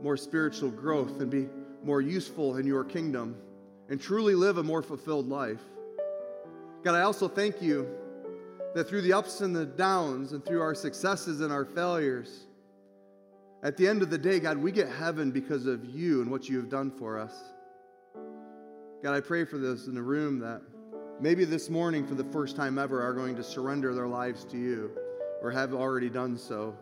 more 0.00 0.16
spiritual 0.16 0.70
growth 0.70 1.20
and 1.20 1.30
be 1.30 1.46
more 1.84 2.00
useful 2.00 2.56
in 2.56 2.66
your 2.66 2.84
kingdom 2.84 3.36
and 3.90 4.00
truly 4.00 4.34
live 4.34 4.56
a 4.56 4.62
more 4.62 4.82
fulfilled 4.82 5.28
life. 5.28 5.60
God, 6.84 6.94
I 6.94 7.02
also 7.02 7.28
thank 7.28 7.60
you 7.60 7.86
that 8.74 8.88
through 8.88 9.02
the 9.02 9.12
ups 9.12 9.42
and 9.42 9.54
the 9.54 9.66
downs 9.66 10.32
and 10.32 10.42
through 10.42 10.62
our 10.62 10.74
successes 10.74 11.42
and 11.42 11.52
our 11.52 11.66
failures, 11.66 12.46
at 13.62 13.76
the 13.76 13.86
end 13.86 14.00
of 14.00 14.08
the 14.08 14.16
day, 14.16 14.40
God, 14.40 14.56
we 14.56 14.72
get 14.72 14.88
heaven 14.88 15.30
because 15.30 15.66
of 15.66 15.84
you 15.84 16.22
and 16.22 16.30
what 16.30 16.48
you 16.48 16.56
have 16.56 16.70
done 16.70 16.90
for 16.90 17.18
us. 17.18 17.34
God, 19.06 19.14
I 19.14 19.20
pray 19.20 19.44
for 19.44 19.56
those 19.56 19.86
in 19.86 19.94
the 19.94 20.02
room 20.02 20.40
that 20.40 20.60
maybe 21.20 21.44
this 21.44 21.70
morning, 21.70 22.04
for 22.04 22.16
the 22.16 22.24
first 22.24 22.56
time 22.56 22.76
ever, 22.76 23.00
are 23.00 23.12
going 23.12 23.36
to 23.36 23.44
surrender 23.44 23.94
their 23.94 24.08
lives 24.08 24.44
to 24.46 24.56
you 24.56 24.90
or 25.40 25.52
have 25.52 25.72
already 25.72 26.10
done 26.10 26.36
so. 26.36 26.76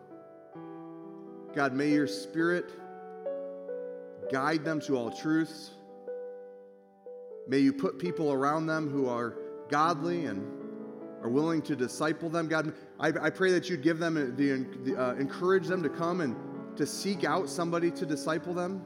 God, 1.55 1.75
may 1.75 1.91
your 1.91 2.07
spirit 2.07 2.73
guide 4.33 4.65
them 4.65 4.81
to 4.87 4.97
all 4.97 5.11
truths. 5.11 5.73
May 7.47 7.59
you 7.59 7.75
put 7.75 7.99
people 7.99 8.33
around 8.33 8.69
them 8.69 8.89
who 8.89 9.07
are 9.07 9.37
godly 9.69 10.25
and 10.25 10.51
are 11.23 11.29
willing 11.29 11.61
to 11.61 11.77
disciple 11.77 12.31
them. 12.31 12.49
God, 12.49 12.73
I, 12.99 13.09
I 13.09 13.29
pray 13.29 13.53
that 13.53 13.69
you'd 13.69 13.83
give 13.83 13.99
them 13.99 14.15
the, 14.15 14.67
the 14.91 14.99
uh, 14.99 15.13
encourage 15.17 15.67
them 15.67 15.83
to 15.83 15.91
come 15.91 16.23
and 16.23 16.35
to 16.79 16.87
seek 16.87 17.25
out 17.25 17.51
somebody 17.51 17.91
to 17.91 18.07
disciple 18.07 18.55
them, 18.55 18.83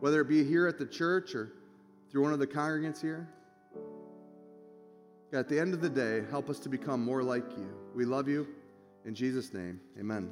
whether 0.00 0.20
it 0.20 0.28
be 0.28 0.44
here 0.44 0.68
at 0.68 0.78
the 0.78 0.84
church 0.84 1.34
or 1.34 1.50
through 2.14 2.22
one 2.22 2.32
of 2.32 2.38
the 2.38 2.46
congregants 2.46 3.00
here. 3.02 3.28
God, 5.32 5.40
at 5.40 5.48
the 5.48 5.58
end 5.58 5.74
of 5.74 5.80
the 5.80 5.90
day, 5.90 6.22
help 6.30 6.48
us 6.48 6.60
to 6.60 6.68
become 6.68 7.04
more 7.04 7.24
like 7.24 7.42
you. 7.58 7.68
We 7.92 8.04
love 8.04 8.28
you. 8.28 8.46
In 9.04 9.16
Jesus' 9.16 9.52
name, 9.52 9.80
amen. 9.98 10.30